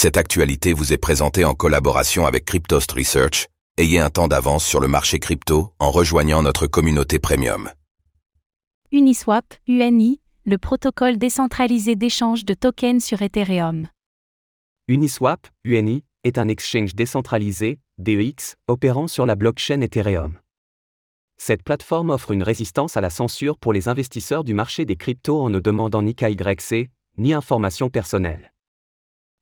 Cette 0.00 0.16
actualité 0.16 0.74
vous 0.74 0.92
est 0.92 0.96
présentée 0.96 1.44
en 1.44 1.54
collaboration 1.54 2.24
avec 2.24 2.44
Cryptost 2.44 2.92
Research. 2.92 3.48
Ayez 3.78 3.98
un 3.98 4.10
temps 4.10 4.28
d'avance 4.28 4.64
sur 4.64 4.78
le 4.78 4.86
marché 4.86 5.18
crypto 5.18 5.72
en 5.80 5.90
rejoignant 5.90 6.40
notre 6.40 6.68
communauté 6.68 7.18
premium. 7.18 7.68
Uniswap, 8.92 9.44
UNI, 9.66 10.20
le 10.44 10.56
protocole 10.56 11.18
décentralisé 11.18 11.96
d'échange 11.96 12.44
de 12.44 12.54
tokens 12.54 13.04
sur 13.04 13.22
Ethereum. 13.22 13.88
Uniswap, 14.86 15.48
UNI, 15.64 16.04
est 16.22 16.38
un 16.38 16.46
exchange 16.46 16.94
décentralisé, 16.94 17.80
DEX, 17.98 18.54
opérant 18.68 19.08
sur 19.08 19.26
la 19.26 19.34
blockchain 19.34 19.80
Ethereum. 19.80 20.38
Cette 21.38 21.64
plateforme 21.64 22.10
offre 22.10 22.30
une 22.30 22.44
résistance 22.44 22.96
à 22.96 23.00
la 23.00 23.10
censure 23.10 23.58
pour 23.58 23.72
les 23.72 23.88
investisseurs 23.88 24.44
du 24.44 24.54
marché 24.54 24.84
des 24.84 24.94
cryptos 24.94 25.42
en 25.42 25.50
ne 25.50 25.58
demandant 25.58 26.02
ni 26.02 26.14
KYC, 26.14 26.88
ni 27.16 27.32
informations 27.32 27.90
personnelles. 27.90 28.52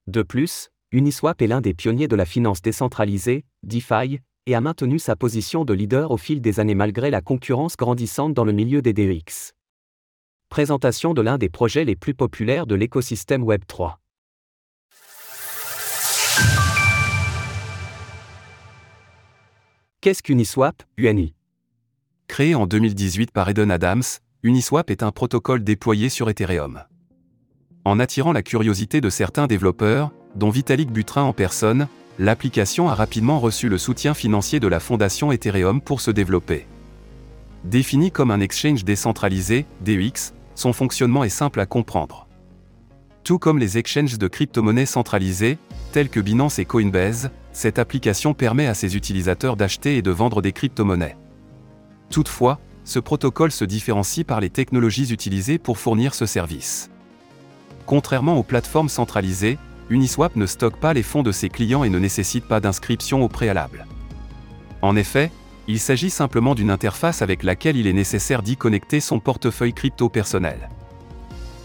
De 0.06 0.22
plus, 0.22 0.68
Uniswap 0.92 1.42
est 1.42 1.48
l'un 1.48 1.60
des 1.60 1.74
pionniers 1.74 2.06
de 2.06 2.14
la 2.14 2.24
finance 2.24 2.62
décentralisée, 2.62 3.44
DeFi, 3.64 4.20
et 4.46 4.54
a 4.54 4.60
maintenu 4.60 5.00
sa 5.00 5.16
position 5.16 5.64
de 5.64 5.74
leader 5.74 6.12
au 6.12 6.16
fil 6.16 6.40
des 6.40 6.60
années 6.60 6.76
malgré 6.76 7.10
la 7.10 7.20
concurrence 7.20 7.76
grandissante 7.76 8.32
dans 8.32 8.44
le 8.44 8.52
milieu 8.52 8.82
des 8.82 8.92
DEX. 8.92 9.52
Présentation 10.48 11.12
de 11.12 11.22
l'un 11.22 11.38
des 11.38 11.48
projets 11.48 11.84
les 11.84 11.96
plus 11.96 12.14
populaires 12.14 12.68
de 12.68 12.76
l'écosystème 12.76 13.42
Web3. 13.44 13.96
Qu'est-ce 20.00 20.22
qu'Uniswap, 20.22 20.84
UNI 20.98 21.34
Créé 22.28 22.54
en 22.54 22.68
2018 22.68 23.32
par 23.32 23.48
Eden 23.48 23.72
Adams, 23.72 24.04
Uniswap 24.44 24.88
est 24.92 25.02
un 25.02 25.10
protocole 25.10 25.64
déployé 25.64 26.08
sur 26.08 26.30
Ethereum 26.30 26.84
en 27.86 28.00
attirant 28.00 28.32
la 28.32 28.42
curiosité 28.42 29.00
de 29.00 29.08
certains 29.08 29.46
développeurs, 29.46 30.10
dont 30.34 30.50
Vitalik 30.50 30.90
Buterin 30.90 31.22
en 31.22 31.32
personne, 31.32 31.86
l'application 32.18 32.88
a 32.88 32.96
rapidement 32.96 33.38
reçu 33.38 33.68
le 33.68 33.78
soutien 33.78 34.12
financier 34.12 34.58
de 34.58 34.66
la 34.66 34.80
fondation 34.80 35.30
Ethereum 35.30 35.80
pour 35.80 36.00
se 36.00 36.10
développer. 36.10 36.66
Défini 37.62 38.10
comme 38.10 38.32
un 38.32 38.40
exchange 38.40 38.84
décentralisé, 38.84 39.66
DEX, 39.82 40.34
son 40.56 40.72
fonctionnement 40.72 41.22
est 41.22 41.28
simple 41.28 41.60
à 41.60 41.66
comprendre. 41.66 42.26
Tout 43.22 43.38
comme 43.38 43.60
les 43.60 43.78
exchanges 43.78 44.18
de 44.18 44.26
crypto-monnaies 44.26 44.84
centralisées, 44.84 45.56
tels 45.92 46.08
que 46.08 46.18
Binance 46.18 46.58
et 46.58 46.64
Coinbase, 46.64 47.30
cette 47.52 47.78
application 47.78 48.34
permet 48.34 48.66
à 48.66 48.74
ses 48.74 48.96
utilisateurs 48.96 49.56
d'acheter 49.56 49.96
et 49.96 50.02
de 50.02 50.10
vendre 50.10 50.42
des 50.42 50.50
crypto-monnaies. 50.50 51.16
Toutefois, 52.10 52.58
ce 52.82 52.98
protocole 52.98 53.52
se 53.52 53.64
différencie 53.64 54.26
par 54.26 54.40
les 54.40 54.50
technologies 54.50 55.12
utilisées 55.12 55.58
pour 55.58 55.78
fournir 55.78 56.14
ce 56.14 56.26
service. 56.26 56.90
Contrairement 57.86 58.36
aux 58.36 58.42
plateformes 58.42 58.88
centralisées, 58.88 59.58
Uniswap 59.88 60.34
ne 60.34 60.46
stocke 60.46 60.76
pas 60.76 60.92
les 60.92 61.04
fonds 61.04 61.22
de 61.22 61.30
ses 61.30 61.48
clients 61.48 61.84
et 61.84 61.88
ne 61.88 62.00
nécessite 62.00 62.44
pas 62.44 62.60
d'inscription 62.60 63.22
au 63.22 63.28
préalable. 63.28 63.86
En 64.82 64.96
effet, 64.96 65.30
il 65.68 65.78
s'agit 65.78 66.10
simplement 66.10 66.54
d'une 66.54 66.70
interface 66.70 67.22
avec 67.22 67.44
laquelle 67.44 67.76
il 67.76 67.86
est 67.86 67.92
nécessaire 67.92 68.42
d'y 68.42 68.56
connecter 68.56 69.00
son 69.00 69.20
portefeuille 69.20 69.72
crypto 69.72 70.08
personnel. 70.08 70.68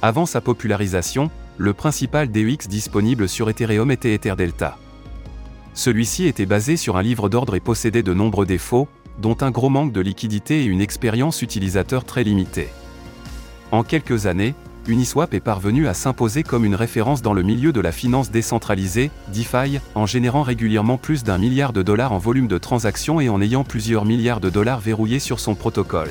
Avant 0.03 0.25
sa 0.25 0.41
popularisation, 0.41 1.29
le 1.57 1.73
principal 1.73 2.31
DEX 2.31 2.67
disponible 2.67 3.27
sur 3.27 3.49
Ethereum 3.49 3.91
était 3.91 4.13
EtherDelta. 4.13 4.77
Celui-ci 5.73 6.25
était 6.25 6.45
basé 6.45 6.77
sur 6.77 6.97
un 6.97 7.03
livre 7.03 7.29
d'ordre 7.29 7.55
et 7.55 7.59
possédait 7.59 8.03
de 8.03 8.13
nombreux 8.13 8.45
défauts, 8.45 8.87
dont 9.19 9.37
un 9.41 9.51
gros 9.51 9.69
manque 9.69 9.91
de 9.91 10.01
liquidité 10.01 10.61
et 10.61 10.65
une 10.65 10.81
expérience 10.81 11.41
utilisateur 11.41 12.03
très 12.03 12.23
limitée. 12.23 12.69
En 13.71 13.83
quelques 13.83 14.25
années, 14.25 14.55
Uniswap 14.87 15.35
est 15.35 15.39
parvenu 15.39 15.87
à 15.87 15.93
s'imposer 15.93 16.41
comme 16.41 16.65
une 16.65 16.73
référence 16.73 17.21
dans 17.21 17.33
le 17.33 17.43
milieu 17.43 17.71
de 17.71 17.79
la 17.79 17.91
finance 17.91 18.31
décentralisée, 18.31 19.11
DeFi, 19.31 19.79
en 19.93 20.07
générant 20.07 20.41
régulièrement 20.41 20.97
plus 20.97 21.23
d'un 21.23 21.37
milliard 21.37 21.71
de 21.71 21.83
dollars 21.83 22.13
en 22.13 22.17
volume 22.17 22.47
de 22.47 22.57
transactions 22.57 23.21
et 23.21 23.29
en 23.29 23.41
ayant 23.41 23.63
plusieurs 23.63 24.05
milliards 24.05 24.39
de 24.39 24.49
dollars 24.49 24.79
verrouillés 24.79 25.19
sur 25.19 25.39
son 25.39 25.53
protocole. 25.53 26.09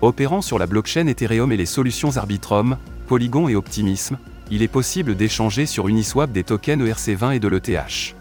Opérant 0.00 0.42
sur 0.42 0.58
la 0.58 0.66
blockchain 0.66 1.06
Ethereum 1.06 1.52
et 1.52 1.56
les 1.56 1.66
solutions 1.66 2.16
Arbitrum, 2.16 2.78
Polygon 3.06 3.48
et 3.48 3.54
Optimism, 3.54 4.16
il 4.50 4.62
est 4.62 4.68
possible 4.68 5.14
d'échanger 5.14 5.64
sur 5.64 5.86
Uniswap 5.86 6.32
des 6.32 6.42
tokens 6.42 6.82
ERC20 6.82 7.36
et 7.36 7.38
de 7.38 7.46
l'ETH. 7.46 8.16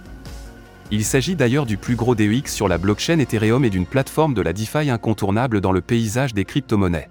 Il 0.92 1.04
s'agit 1.04 1.36
d'ailleurs 1.36 1.66
du 1.66 1.78
plus 1.78 1.96
gros 1.96 2.14
DEX 2.14 2.54
sur 2.54 2.68
la 2.68 2.78
blockchain 2.78 3.18
Ethereum 3.18 3.66
et 3.66 3.72
d'une 3.72 3.88
plateforme 3.88 4.36
de 4.36 4.42
la 4.42 4.54
DeFi 4.54 4.92
incontournable 4.92 5.62
dans 5.62 5.72
le 5.72 5.82
paysage 5.82 6.36
des 6.36 6.46
crypto-monnaies. 6.46 7.10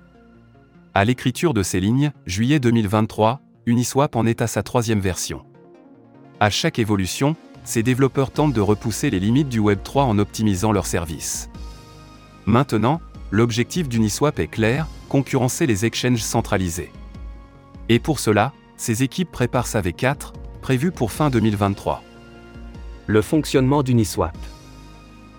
À 0.92 1.04
l'écriture 1.04 1.54
de 1.54 1.62
ces 1.62 1.78
lignes, 1.78 2.10
juillet 2.26 2.58
2023, 2.58 3.40
Uniswap 3.66 4.16
en 4.16 4.26
est 4.26 4.42
à 4.42 4.48
sa 4.48 4.64
troisième 4.64 4.98
version. 4.98 5.44
À 6.40 6.50
chaque 6.50 6.80
évolution, 6.80 7.36
ces 7.62 7.84
développeurs 7.84 8.32
tentent 8.32 8.54
de 8.54 8.60
repousser 8.60 9.08
les 9.08 9.20
limites 9.20 9.48
du 9.48 9.60
Web3 9.60 10.00
en 10.00 10.18
optimisant 10.18 10.72
leurs 10.72 10.86
services. 10.86 11.48
Maintenant, 12.44 13.00
l'objectif 13.30 13.88
d'Uniswap 13.88 14.40
est 14.40 14.48
clair, 14.48 14.88
concurrencer 15.08 15.64
les 15.64 15.84
exchanges 15.84 16.22
centralisés. 16.22 16.90
Et 17.88 18.00
pour 18.00 18.18
cela, 18.18 18.52
ces 18.76 19.04
équipes 19.04 19.30
préparent 19.30 19.68
sa 19.68 19.82
V4, 19.82 20.32
prévue 20.60 20.90
pour 20.90 21.12
fin 21.12 21.30
2023. 21.30 22.02
Le 23.06 23.22
fonctionnement 23.22 23.84
d'Uniswap. 23.84 24.36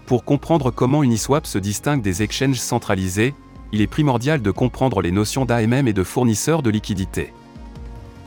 Pour 0.05 0.23
comprendre 0.23 0.71
comment 0.71 1.03
Uniswap 1.03 1.45
se 1.45 1.57
distingue 1.57 2.01
des 2.01 2.23
exchanges 2.23 2.59
centralisés, 2.59 3.33
il 3.71 3.81
est 3.81 3.87
primordial 3.87 4.41
de 4.41 4.51
comprendre 4.51 5.01
les 5.01 5.11
notions 5.11 5.45
d'AMM 5.45 5.87
et 5.87 5.93
de 5.93 6.03
fournisseurs 6.03 6.61
de 6.61 6.69
liquidités. 6.69 7.33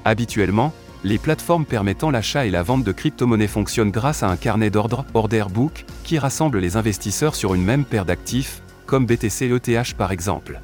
Habituellement, 0.04 0.72
les 1.04 1.18
plateformes 1.18 1.66
permettant 1.66 2.10
l'achat 2.10 2.46
et 2.46 2.50
la 2.50 2.62
vente 2.62 2.82
de 2.82 2.92
crypto-monnaies 2.92 3.46
fonctionnent 3.46 3.90
grâce 3.90 4.22
à 4.22 4.28
un 4.28 4.36
carnet 4.36 4.70
d'ordre, 4.70 5.04
order 5.12 5.44
book, 5.52 5.84
qui 6.02 6.18
rassemble 6.18 6.58
les 6.58 6.76
investisseurs 6.76 7.34
sur 7.34 7.54
une 7.54 7.62
même 7.62 7.84
paire 7.84 8.06
d'actifs, 8.06 8.62
comme 8.86 9.04
BTC 9.04 9.50
ETH 9.50 9.94
par 9.94 10.12
exemple. 10.12 10.60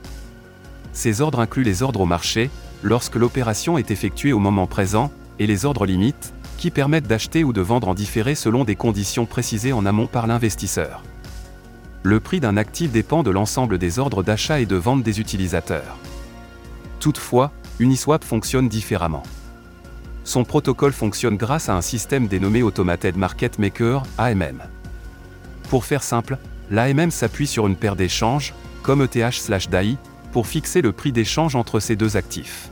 Ces 0.93 1.21
ordres 1.21 1.41
incluent 1.41 1.63
les 1.63 1.83
ordres 1.83 2.01
au 2.01 2.07
marché, 2.07 2.51
lorsque 2.83 3.17
l'opération 3.17 3.77
est 3.77 3.91
effectuée 3.91 4.33
au 4.33 4.39
moment 4.39 4.67
présent, 4.67 5.13
et 5.39 5.47
les 5.47 5.67
ordres 5.67 5.87
limites, 5.87 6.33
qui 6.57 6.71
permettent 6.71 7.07
d'acheter 7.07 7.45
ou 7.45 7.53
de 7.53 7.61
vendre 7.61 7.89
en 7.89 7.95
différé 7.95 8.35
selon 8.35 8.65
des 8.65 8.77
conditions 8.77 9.27
précisées 9.27 9.73
en 9.73 9.87
amont 9.87 10.07
par 10.07 10.27
l'investisseur. 10.27 11.03
Le 12.03 12.19
prix 12.19 12.41
d'un 12.41 12.57
actif 12.57 12.91
dépend 12.91 13.23
de 13.23 13.31
l'ensemble 13.31 13.77
des 13.77 13.99
ordres 13.99 14.23
d'achat 14.23 14.61
et 14.61 14.67
de 14.67 14.77
vente 14.77 15.03
des 15.03 15.21
utilisateurs. 15.21 15.99
Toutefois, 16.99 17.53
Uniswap 17.79 18.25
fonctionne 18.25 18.69
différemment. 18.69 19.23
Son 20.25 20.45
protocole 20.45 20.93
fonctionne 20.93 21.37
grâce 21.37 21.69
à 21.69 21.77
un 21.77 21.83
système 21.83 22.27
dénommé 22.27 22.63
Automated 22.63 23.17
Market 23.17 23.59
Maker, 23.59 24.05
AMM. 24.17 24.63
Pour 25.69 25.85
faire 25.85 26.03
simple, 26.03 26.39
l'AMM 26.71 27.11
s'appuie 27.11 27.47
sur 27.47 27.67
une 27.67 27.77
paire 27.77 27.97
d'échanges, 27.97 28.55
comme 28.83 29.03
ETH/DAI, 29.03 29.97
pour 30.33 30.47
fixer 30.47 30.81
le 30.81 30.93
prix 30.93 31.13
d'échange 31.13 31.55
entre 31.55 31.81
ces 31.81 31.97
deux 31.97 32.17
actifs. 32.17 32.71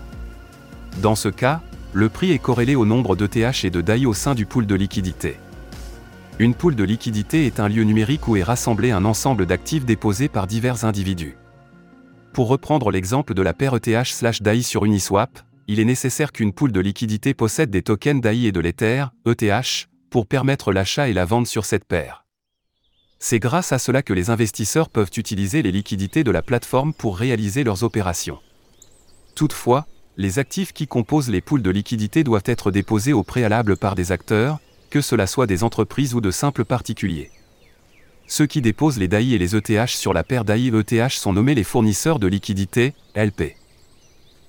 Dans 1.03 1.17
ce 1.17 1.29
cas, 1.29 1.61
le 1.93 2.09
prix 2.09 2.33
est 2.33 2.39
corrélé 2.39 2.77
au 2.77 2.87
nombre 2.87 3.17
d'ETH 3.17 3.65
et 3.65 3.71
de 3.71 3.81
DAI 3.81 4.07
au 4.07 4.15
sein 4.15 4.35
du 4.35 4.47
pool 4.47 4.67
de 4.67 4.75
liquidité. 4.75 5.39
Une 6.41 6.55
poule 6.55 6.77
de 6.77 6.85
liquidité 6.85 7.47
est 7.47 7.59
un 7.59 7.69
lieu 7.69 7.83
numérique 7.83 8.29
où 8.29 8.37
est 8.37 8.45
rassemblé 8.45 8.93
un 8.93 9.05
ensemble 9.05 9.45
d'actifs 9.45 9.85
déposés 9.85 10.29
par 10.29 10.47
divers 10.47 10.85
individus. 10.85 11.37
Pour 12.33 12.47
reprendre 12.47 12.93
l'exemple 12.93 13.35
de 13.35 13.43
la 13.43 13.53
paire 13.53 13.75
ETH/DAI 13.75 14.63
sur 14.63 14.85
Uniswap, 14.85 15.41
il 15.67 15.81
est 15.81 15.85
nécessaire 15.85 16.31
qu'une 16.31 16.53
poule 16.53 16.71
de 16.71 16.79
liquidité 16.79 17.35
possède 17.35 17.71
des 17.71 17.83
tokens 17.83 18.21
DAI 18.21 18.45
et 18.45 18.53
de 18.53 18.61
l'Ether, 18.61 19.07
ETH, 19.27 19.89
pour 20.11 20.29
permettre 20.29 20.73
l'achat 20.73 21.09
et 21.09 21.13
la 21.13 21.25
vente 21.25 21.49
sur 21.49 21.65
cette 21.65 21.85
paire. 21.85 22.25
C'est 23.19 23.41
grâce 23.41 23.73
à 23.73 23.81
cela 23.81 24.03
que 24.03 24.13
les 24.13 24.31
investisseurs 24.31 24.91
peuvent 24.91 25.11
utiliser 25.17 25.63
les 25.63 25.73
liquidités 25.73 26.23
de 26.23 26.31
la 26.31 26.43
plateforme 26.43 26.95
pour 26.95 27.19
réaliser 27.19 27.65
leurs 27.65 27.83
opérations. 27.83 28.39
Toutefois, 29.35 29.89
les 30.17 30.39
actifs 30.39 30.73
qui 30.73 30.87
composent 30.87 31.31
les 31.31 31.41
poules 31.41 31.63
de 31.63 31.71
liquidité 31.71 32.23
doivent 32.23 32.43
être 32.45 32.71
déposés 32.71 33.13
au 33.13 33.25
préalable 33.25 33.77
par 33.77 33.97
des 33.97 34.13
acteurs, 34.13 34.61
que 34.91 35.01
cela 35.01 35.27
soit 35.27 35.47
des 35.47 35.65
entreprises 35.65 36.15
ou 36.15 36.21
de 36.21 36.31
simples 36.31 36.65
particuliers. 36.65 37.31
Ceux 38.27 38.47
qui 38.47 38.61
déposent 38.61 38.99
les 38.99 39.09
DAI 39.09 39.33
et 39.33 39.39
les 39.39 39.57
ETH 39.57 39.89
sur 39.89 40.13
la 40.13 40.23
paire 40.23 40.45
DAI-ETH 40.45 41.11
sont 41.11 41.33
nommés 41.33 41.55
les 41.55 41.65
fournisseurs 41.65 42.19
de 42.19 42.27
liquidités, 42.27 42.93
LP. 43.15 43.57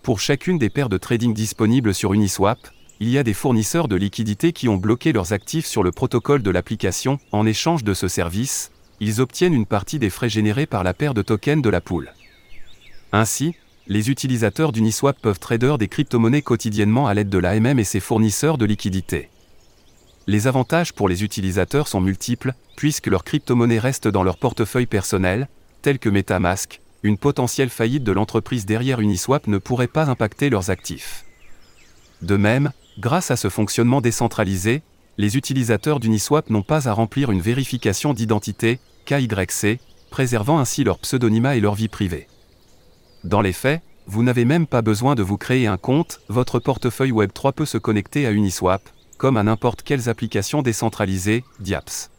Pour 0.04 0.20
chacune 0.20 0.58
des 0.58 0.70
paires 0.70 0.90
de 0.90 0.98
trading 0.98 1.34
disponibles 1.34 1.94
sur 1.94 2.14
Uniswap, 2.14 2.60
il 3.00 3.10
y 3.10 3.18
a 3.18 3.24
des 3.24 3.34
fournisseurs 3.34 3.88
de 3.88 3.96
liquidités 3.96 4.52
qui 4.52 4.68
ont 4.68 4.76
bloqué 4.76 5.14
leurs 5.14 5.32
actifs 5.32 5.66
sur 5.66 5.84
le 5.84 5.92
protocole 5.94 6.44
de 6.44 6.52
l'application. 6.52 7.20
En 7.32 7.46
échange 7.46 7.86
de 7.86 7.94
ce 7.94 8.10
service, 8.10 8.72
ils 9.00 9.22
obtiennent 9.22 9.54
une 9.54 9.66
partie 9.66 10.00
des 10.00 10.10
frais 10.10 10.30
générés 10.30 10.66
par 10.66 10.84
la 10.84 10.94
paire 10.94 11.14
de 11.14 11.22
tokens 11.22 11.62
de 11.62 11.70
la 11.70 11.80
pool. 11.80 12.12
Ainsi, 13.14 13.56
les 13.88 14.10
utilisateurs 14.10 14.74
d'Uniswap 14.74 15.18
peuvent 15.22 15.40
trader 15.40 15.76
des 15.80 15.88
crypto-monnaies 15.88 16.42
quotidiennement 16.42 17.08
à 17.08 17.14
l'aide 17.14 17.30
de 17.30 17.38
l'AMM 17.38 17.80
et 17.80 17.86
ses 17.86 18.02
fournisseurs 18.02 18.58
de 18.58 18.66
liquidités. 18.66 19.30
Les 20.30 20.46
avantages 20.46 20.94
pour 20.94 21.10
les 21.10 21.24
utilisateurs 21.24 21.88
sont 21.88 22.02
multiples, 22.02 22.54
puisque 22.78 23.08
leurs 23.08 23.24
crypto-monnaies 23.24 23.80
restent 23.80 24.08
dans 24.08 24.22
leur 24.22 24.38
portefeuille 24.38 24.86
personnel, 24.86 25.48
tels 25.82 25.98
que 25.98 26.08
Metamask, 26.08 26.82
une 27.02 27.18
potentielle 27.18 27.72
faillite 27.72 28.04
de 28.04 28.12
l'entreprise 28.12 28.68
derrière 28.68 29.00
Uniswap 29.00 29.48
ne 29.48 29.58
pourrait 29.58 29.88
pas 29.88 30.08
impacter 30.08 30.52
leurs 30.52 30.70
actifs. 30.70 31.26
De 32.22 32.38
même, 32.38 32.72
Grâce 33.00 33.32
à 33.32 33.38
ce 33.38 33.50
fonctionnement 33.50 34.02
décentralisé, 34.02 34.84
les 35.18 35.36
utilisateurs 35.38 36.02
d'Uniswap 36.02 36.50
n'ont 36.50 36.64
pas 36.64 36.90
à 36.90 36.94
remplir 36.94 37.32
une 37.32 37.40
vérification 37.40 38.14
d'identité, 38.14 38.80
KYC, 39.06 39.80
préservant 40.12 40.60
ainsi 40.60 40.84
leur 40.84 41.00
pseudonymat 41.00 41.56
et 41.56 41.62
leur 41.62 41.74
vie 41.76 41.88
privée. 41.88 42.28
Dans 43.24 43.40
les 43.40 43.54
faits, 43.54 43.82
vous 44.06 44.22
n'avez 44.22 44.44
même 44.44 44.68
pas 44.68 44.82
besoin 44.82 45.16
de 45.16 45.24
vous 45.24 45.38
créer 45.38 45.66
un 45.66 45.78
compte, 45.78 46.20
votre 46.28 46.60
portefeuille 46.60 47.14
Web3 47.14 47.54
peut 47.54 47.66
se 47.66 47.78
connecter 47.78 48.28
à 48.28 48.32
Uniswap, 48.32 48.82
comme 49.20 49.38
à 49.38 49.44
n'importe 49.44 49.84
quelles 49.84 50.10
applications 50.10 50.64
décentralisées, 50.64 51.44
DIAPS. 51.60 52.10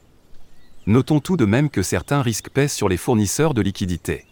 Notons 0.87 1.21
tout 1.21 1.39
de 1.39 1.47
même 1.47 1.71
que 1.71 1.83
certains 1.83 2.21
risques 2.21 2.51
pèsent 2.51 2.75
sur 2.75 2.91
les 2.91 2.99
fournisseurs 2.99 3.55
de 3.55 3.63
liquidités. 3.63 4.27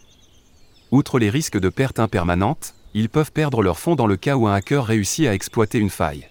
Outre 0.91 1.19
les 1.19 1.31
risques 1.31 1.59
de 1.59 1.71
perte 1.71 1.99
impermanente, 1.99 2.75
ils 2.93 3.09
peuvent 3.09 3.33
perdre 3.33 3.63
leurs 3.63 3.79
fonds 3.79 3.97
dans 3.97 4.07
le 4.07 4.17
cas 4.17 4.37
où 4.37 4.47
un 4.47 4.55
hacker 4.55 4.85
réussit 4.85 5.27
à 5.27 5.35
exploiter 5.35 5.79
une 5.79 5.89
faille. 5.89 6.29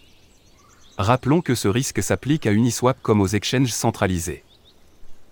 Rappelons 0.99 1.41
que 1.41 1.55
ce 1.55 1.67
risque 1.67 2.03
s'applique 2.03 2.45
à 2.45 2.51
Uniswap 2.51 2.97
comme 3.01 3.21
aux 3.21 3.27
exchanges 3.27 3.71
centralisés. 3.71 4.43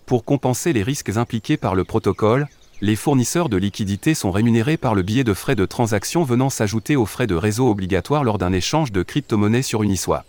Pour 0.08 0.26
compenser 0.26 0.74
les 0.74 0.84
risques 0.84 1.16
impliqués 1.18 1.58
par 1.58 1.76
le 1.76 1.84
protocole, 1.84 2.48
les 2.82 2.96
fournisseurs 2.96 3.50
de 3.50 3.58
liquidités 3.58 4.16
sont 4.16 4.32
rémunérés 4.32 4.78
par 4.78 4.96
le 4.96 5.04
biais 5.04 5.24
de 5.24 5.34
frais 5.34 5.56
de 5.56 5.66
transaction 5.66 6.24
venant 6.24 6.50
s'ajouter 6.50 6.96
aux 6.96 7.06
frais 7.06 7.28
de 7.28 7.36
réseau 7.36 7.70
obligatoires 7.70 8.24
lors 8.24 8.40
d'un 8.40 8.54
échange 8.54 8.92
de 8.92 9.04
crypto-monnaies 9.04 9.62
sur 9.62 9.84
Uniswap. 9.84 10.26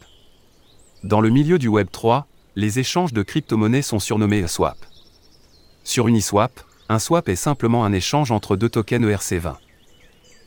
Dans 1.05 1.21
le 1.21 1.29
milieu 1.29 1.59
du 1.59 1.69
Web 1.69 1.89
3, 1.93 2.27
les 2.57 2.79
échanges 2.79 3.13
de 3.13 3.23
crypto-monnaies 3.23 3.83
sont 3.83 3.99
surnommés 3.99 4.47
swap. 4.49 4.79
Sur 5.85 6.09
Uniswap, 6.09 6.61
un 6.89 6.99
swap 6.99 7.29
est 7.29 7.37
simplement 7.37 7.85
un 7.85 7.93
échange 7.93 8.31
entre 8.31 8.57
deux 8.57 8.71
tokens 8.71 9.05
ERC20. 9.05 9.57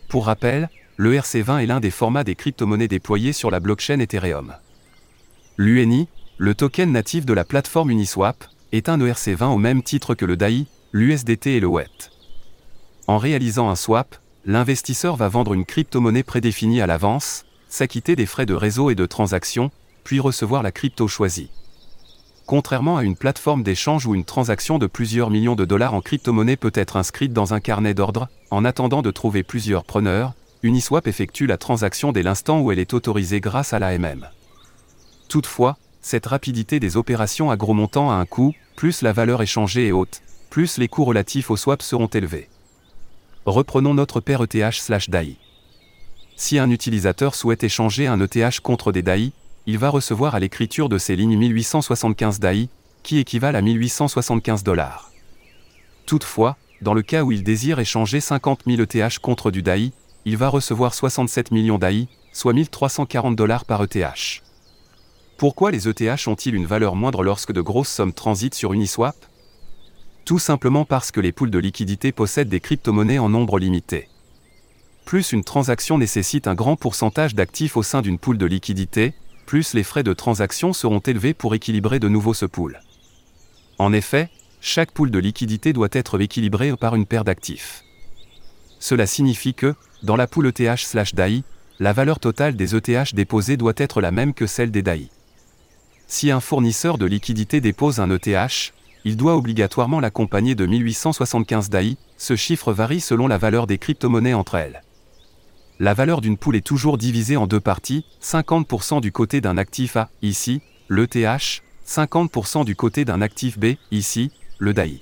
Pour 0.07 0.25
rappel, 0.25 0.69
le 0.97 1.13
ERC20 1.13 1.63
est 1.63 1.65
l'un 1.67 1.79
des 1.79 1.91
formats 1.91 2.23
des 2.23 2.35
crypto-monnaies 2.35 2.87
déployés 2.87 3.31
sur 3.31 3.51
la 3.51 3.59
blockchain 3.59 3.99
Ethereum. 3.99 4.55
L'UNI, 5.57 6.07
le 6.37 6.55
token 6.55 6.91
natif 6.91 7.25
de 7.25 7.33
la 7.33 7.45
plateforme 7.45 7.91
Uniswap, 7.91 8.43
est 8.71 8.89
un 8.89 8.97
ERC20 8.97 9.53
au 9.53 9.57
même 9.57 9.83
titre 9.83 10.15
que 10.15 10.25
le 10.25 10.35
DAI, 10.35 10.65
l'USDT 10.93 11.57
et 11.57 11.59
le 11.59 11.67
WET. 11.67 12.11
En 13.07 13.17
réalisant 13.17 13.69
un 13.69 13.75
swap, 13.75 14.15
l'investisseur 14.45 15.15
va 15.15 15.29
vendre 15.29 15.53
une 15.53 15.65
crypto-monnaie 15.65 16.23
prédéfinie 16.23 16.81
à 16.81 16.87
l'avance, 16.87 17.45
s'acquitter 17.67 18.15
des 18.15 18.25
frais 18.25 18.45
de 18.45 18.53
réseau 18.53 18.89
et 18.89 18.95
de 18.95 19.05
transaction, 19.05 19.71
puis 20.03 20.19
recevoir 20.19 20.63
la 20.63 20.71
crypto 20.71 21.07
choisie. 21.07 21.49
Contrairement 22.45 22.97
à 22.97 23.03
une 23.03 23.15
plateforme 23.15 23.61
d'échange 23.61 24.07
où 24.07 24.15
une 24.15 24.25
transaction 24.25 24.79
de 24.79 24.87
plusieurs 24.87 25.29
millions 25.29 25.55
de 25.55 25.65
dollars 25.65 25.93
en 25.93 26.01
crypto-monnaie 26.01 26.55
peut 26.57 26.71
être 26.73 26.97
inscrite 26.97 27.31
dans 27.31 27.53
un 27.53 27.59
carnet 27.59 27.93
d'ordre, 27.93 28.27
en 28.49 28.65
attendant 28.65 29.03
de 29.03 29.11
trouver 29.11 29.43
plusieurs 29.43 29.83
preneurs, 29.83 30.33
Uniswap 30.63 31.07
effectue 31.07 31.45
la 31.45 31.57
transaction 31.57 32.11
dès 32.11 32.23
l'instant 32.23 32.59
où 32.59 32.71
elle 32.71 32.79
est 32.79 32.93
autorisée 32.93 33.39
grâce 33.39 33.73
à 33.73 33.79
l'AMM. 33.79 34.27
Toutefois, 35.27 35.77
cette 36.01 36.25
rapidité 36.25 36.79
des 36.79 36.97
opérations 36.97 37.51
à 37.51 37.55
gros 37.55 37.73
montants 37.75 38.09
a 38.09 38.15
un 38.15 38.25
coût, 38.25 38.55
plus 38.75 39.03
la 39.03 39.13
valeur 39.13 39.41
échangée 39.41 39.87
est 39.87 39.91
haute, 39.91 40.21
plus 40.49 40.77
les 40.77 40.87
coûts 40.87 41.05
relatifs 41.05 41.51
au 41.51 41.55
swap 41.55 41.83
seront 41.83 42.07
élevés. 42.07 42.49
Reprenons 43.45 43.93
notre 43.93 44.21
paire 44.21 44.41
ETH/DAI. 44.41 45.37
Si 46.35 46.57
un 46.57 46.69
utilisateur 46.71 47.35
souhaite 47.35 47.63
échanger 47.63 48.07
un 48.07 48.19
ETH 48.19 48.59
contre 48.61 48.91
des 48.91 49.01
DAI, 49.01 49.33
il 49.65 49.77
va 49.77 49.89
recevoir 49.89 50.35
à 50.35 50.39
l'écriture 50.39 50.89
de 50.89 50.97
ces 50.97 51.15
lignes 51.15 51.37
1875 51.37 52.39
DAI, 52.39 52.69
qui 53.03 53.17
équivalent 53.17 53.57
à 53.57 53.61
1875 53.61 54.63
dollars. 54.63 55.11
Toutefois, 56.05 56.57
dans 56.81 56.93
le 56.93 57.01
cas 57.01 57.23
où 57.23 57.31
il 57.31 57.43
désire 57.43 57.79
échanger 57.79 58.19
50 58.19 58.61
000 58.65 58.81
ETH 58.81 59.19
contre 59.19 59.51
du 59.51 59.61
DAI, 59.61 59.91
il 60.25 60.37
va 60.37 60.49
recevoir 60.49 60.93
67 60.93 61.51
millions 61.51 61.77
DAI, 61.77 62.07
soit 62.31 62.53
1340 62.53 63.35
dollars 63.35 63.65
par 63.65 63.83
ETH. 63.83 64.41
Pourquoi 65.37 65.71
les 65.71 65.87
ETH 65.87 66.27
ont-ils 66.27 66.55
une 66.55 66.65
valeur 66.65 66.95
moindre 66.95 67.23
lorsque 67.23 67.53
de 67.53 67.61
grosses 67.61 67.89
sommes 67.89 68.13
transitent 68.13 68.55
sur 68.55 68.73
Uniswap? 68.73 69.15
Tout 70.25 70.39
simplement 70.39 70.85
parce 70.85 71.11
que 71.11 71.21
les 71.21 71.31
poules 71.31 71.49
de 71.49 71.59
liquidité 71.59 72.11
possèdent 72.11 72.49
des 72.49 72.59
crypto-monnaies 72.59 73.19
en 73.19 73.29
nombre 73.29 73.57
limité. 73.57 74.09
Plus 75.05 75.31
une 75.31 75.43
transaction 75.43 75.97
nécessite 75.97 76.47
un 76.47 76.55
grand 76.55 76.75
pourcentage 76.75 77.33
d'actifs 77.33 77.77
au 77.77 77.83
sein 77.83 78.01
d'une 78.01 78.19
poule 78.19 78.37
de 78.37 78.45
liquidité, 78.45 79.13
plus 79.49 79.73
les 79.73 79.81
frais 79.81 80.03
de 80.03 80.13
transaction 80.13 80.73
seront 80.73 80.99
élevés 80.99 81.33
pour 81.33 81.55
équilibrer 81.55 81.97
de 81.97 82.07
nouveau 82.07 82.35
ce 82.35 82.45
pool. 82.45 82.81
En 83.79 83.93
effet, 83.93 84.29
chaque 84.61 84.91
pool 84.91 85.09
de 85.09 85.17
liquidité 85.17 85.73
doit 85.73 85.87
être 85.91 86.21
équilibré 86.21 86.77
par 86.77 86.93
une 86.93 87.07
paire 87.07 87.23
d'actifs. 87.23 87.83
Cela 88.79 89.07
signifie 89.07 89.55
que, 89.55 89.73
dans 90.03 90.15
la 90.15 90.27
poule 90.27 90.45
ETH/DAI, 90.49 91.41
la 91.79 91.93
valeur 91.93 92.19
totale 92.19 92.55
des 92.55 92.75
ETH 92.75 93.15
déposés 93.15 93.57
doit 93.57 93.73
être 93.77 94.01
la 94.01 94.11
même 94.11 94.35
que 94.35 94.45
celle 94.45 94.69
des 94.69 94.83
DAI. 94.83 95.09
Si 96.05 96.29
un 96.29 96.41
fournisseur 96.41 96.99
de 96.99 97.07
liquidité 97.07 97.59
dépose 97.59 97.99
un 97.99 98.11
ETH, 98.11 98.71
il 99.03 99.17
doit 99.17 99.35
obligatoirement 99.35 99.99
l'accompagner 99.99 100.53
de 100.53 100.67
1875 100.67 101.71
DAI, 101.71 101.97
ce 102.19 102.35
chiffre 102.35 102.71
varie 102.71 103.01
selon 103.01 103.25
la 103.25 103.39
valeur 103.39 103.65
des 103.65 103.79
crypto-monnaies 103.79 104.35
entre 104.35 104.53
elles 104.53 104.83
la 105.79 105.93
valeur 105.93 106.19
d'une 106.19 106.37
poule 106.37 106.57
est 106.57 106.65
toujours 106.65 106.97
divisée 106.97 107.37
en 107.37 107.47
deux 107.47 107.61
parties, 107.61 108.05
50% 108.21 108.99
du 108.99 109.13
côté 109.13 109.39
d'un 109.39 109.57
actif 109.57 109.95
A, 109.95 110.09
ici, 110.21 110.61
l'ETH, 110.89 111.63
50% 111.87 112.65
du 112.65 112.75
côté 112.75 113.05
d'un 113.05 113.21
actif 113.21 113.57
B, 113.57 113.75
ici, 113.89 114.31
le 114.57 114.73
DAI. 114.73 115.01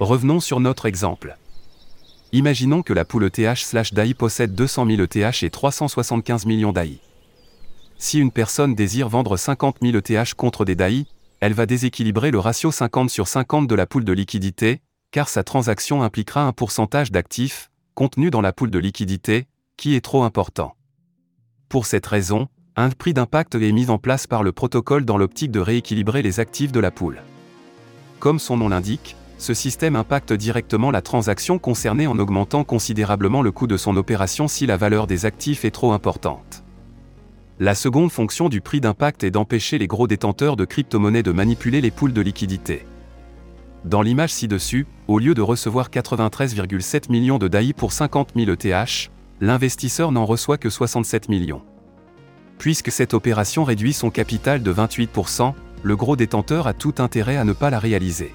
Revenons 0.00 0.40
sur 0.40 0.58
notre 0.58 0.86
exemple. 0.86 1.36
Imaginons 2.32 2.82
que 2.82 2.92
la 2.92 3.04
poule 3.04 3.24
ETH/DAI 3.24 4.14
possède 4.14 4.54
200 4.54 4.86
000 4.86 5.02
ETH 5.02 5.42
et 5.42 5.50
375 5.50 6.44
millions 6.46 6.72
DAI. 6.72 6.98
Si 7.98 8.18
une 8.18 8.32
personne 8.32 8.74
désire 8.74 9.08
vendre 9.08 9.36
50 9.36 9.76
000 9.80 9.96
ETH 9.96 10.34
contre 10.34 10.64
des 10.64 10.74
DAI, 10.74 11.06
elle 11.40 11.54
va 11.54 11.66
déséquilibrer 11.66 12.32
le 12.32 12.40
ratio 12.40 12.72
50 12.72 13.10
sur 13.10 13.28
50 13.28 13.68
de 13.68 13.74
la 13.76 13.86
poule 13.86 14.04
de 14.04 14.12
liquidité, 14.12 14.80
car 15.12 15.28
sa 15.28 15.44
transaction 15.44 16.02
impliquera 16.02 16.42
un 16.42 16.52
pourcentage 16.52 17.12
d'actifs, 17.12 17.70
contenu 17.94 18.30
dans 18.30 18.40
la 18.40 18.52
poule 18.52 18.70
de 18.72 18.78
liquidité, 18.78 19.46
qui 19.78 19.94
est 19.94 20.00
trop 20.00 20.24
important. 20.24 20.74
Pour 21.68 21.86
cette 21.86 22.06
raison, 22.06 22.48
un 22.74 22.90
prix 22.90 23.14
d'impact 23.14 23.54
est 23.54 23.72
mis 23.72 23.90
en 23.90 23.98
place 23.98 24.26
par 24.26 24.42
le 24.42 24.50
protocole 24.50 25.04
dans 25.04 25.16
l'optique 25.16 25.52
de 25.52 25.60
rééquilibrer 25.60 26.20
les 26.20 26.40
actifs 26.40 26.72
de 26.72 26.80
la 26.80 26.90
poule. 26.90 27.22
Comme 28.18 28.40
son 28.40 28.56
nom 28.56 28.68
l'indique, 28.68 29.14
ce 29.38 29.54
système 29.54 29.94
impacte 29.94 30.32
directement 30.32 30.90
la 30.90 31.00
transaction 31.00 31.60
concernée 31.60 32.08
en 32.08 32.18
augmentant 32.18 32.64
considérablement 32.64 33.40
le 33.40 33.52
coût 33.52 33.68
de 33.68 33.76
son 33.76 33.96
opération 33.96 34.48
si 34.48 34.66
la 34.66 34.76
valeur 34.76 35.06
des 35.06 35.26
actifs 35.26 35.64
est 35.64 35.70
trop 35.70 35.92
importante. 35.92 36.64
La 37.60 37.76
seconde 37.76 38.10
fonction 38.10 38.48
du 38.48 38.60
prix 38.60 38.80
d'impact 38.80 39.22
est 39.22 39.30
d'empêcher 39.30 39.78
les 39.78 39.86
gros 39.86 40.08
détenteurs 40.08 40.56
de 40.56 40.64
crypto-monnaies 40.64 41.22
de 41.22 41.32
manipuler 41.32 41.80
les 41.80 41.92
poules 41.92 42.12
de 42.12 42.20
liquidité. 42.20 42.84
Dans 43.84 44.02
l'image 44.02 44.32
ci-dessus, 44.32 44.88
au 45.06 45.20
lieu 45.20 45.34
de 45.34 45.42
recevoir 45.42 45.88
93,7 45.88 47.12
millions 47.12 47.38
de 47.38 47.46
DAI 47.46 47.72
pour 47.72 47.92
50 47.92 48.30
000 48.34 48.50
ETH, 48.50 49.10
l'investisseur 49.40 50.12
n'en 50.12 50.24
reçoit 50.24 50.58
que 50.58 50.70
67 50.70 51.28
millions. 51.28 51.62
Puisque 52.58 52.90
cette 52.90 53.14
opération 53.14 53.64
réduit 53.64 53.92
son 53.92 54.10
capital 54.10 54.62
de 54.62 54.72
28%, 54.72 55.54
le 55.82 55.96
gros 55.96 56.16
détenteur 56.16 56.66
a 56.66 56.74
tout 56.74 56.94
intérêt 56.98 57.36
à 57.36 57.44
ne 57.44 57.52
pas 57.52 57.70
la 57.70 57.78
réaliser. 57.78 58.34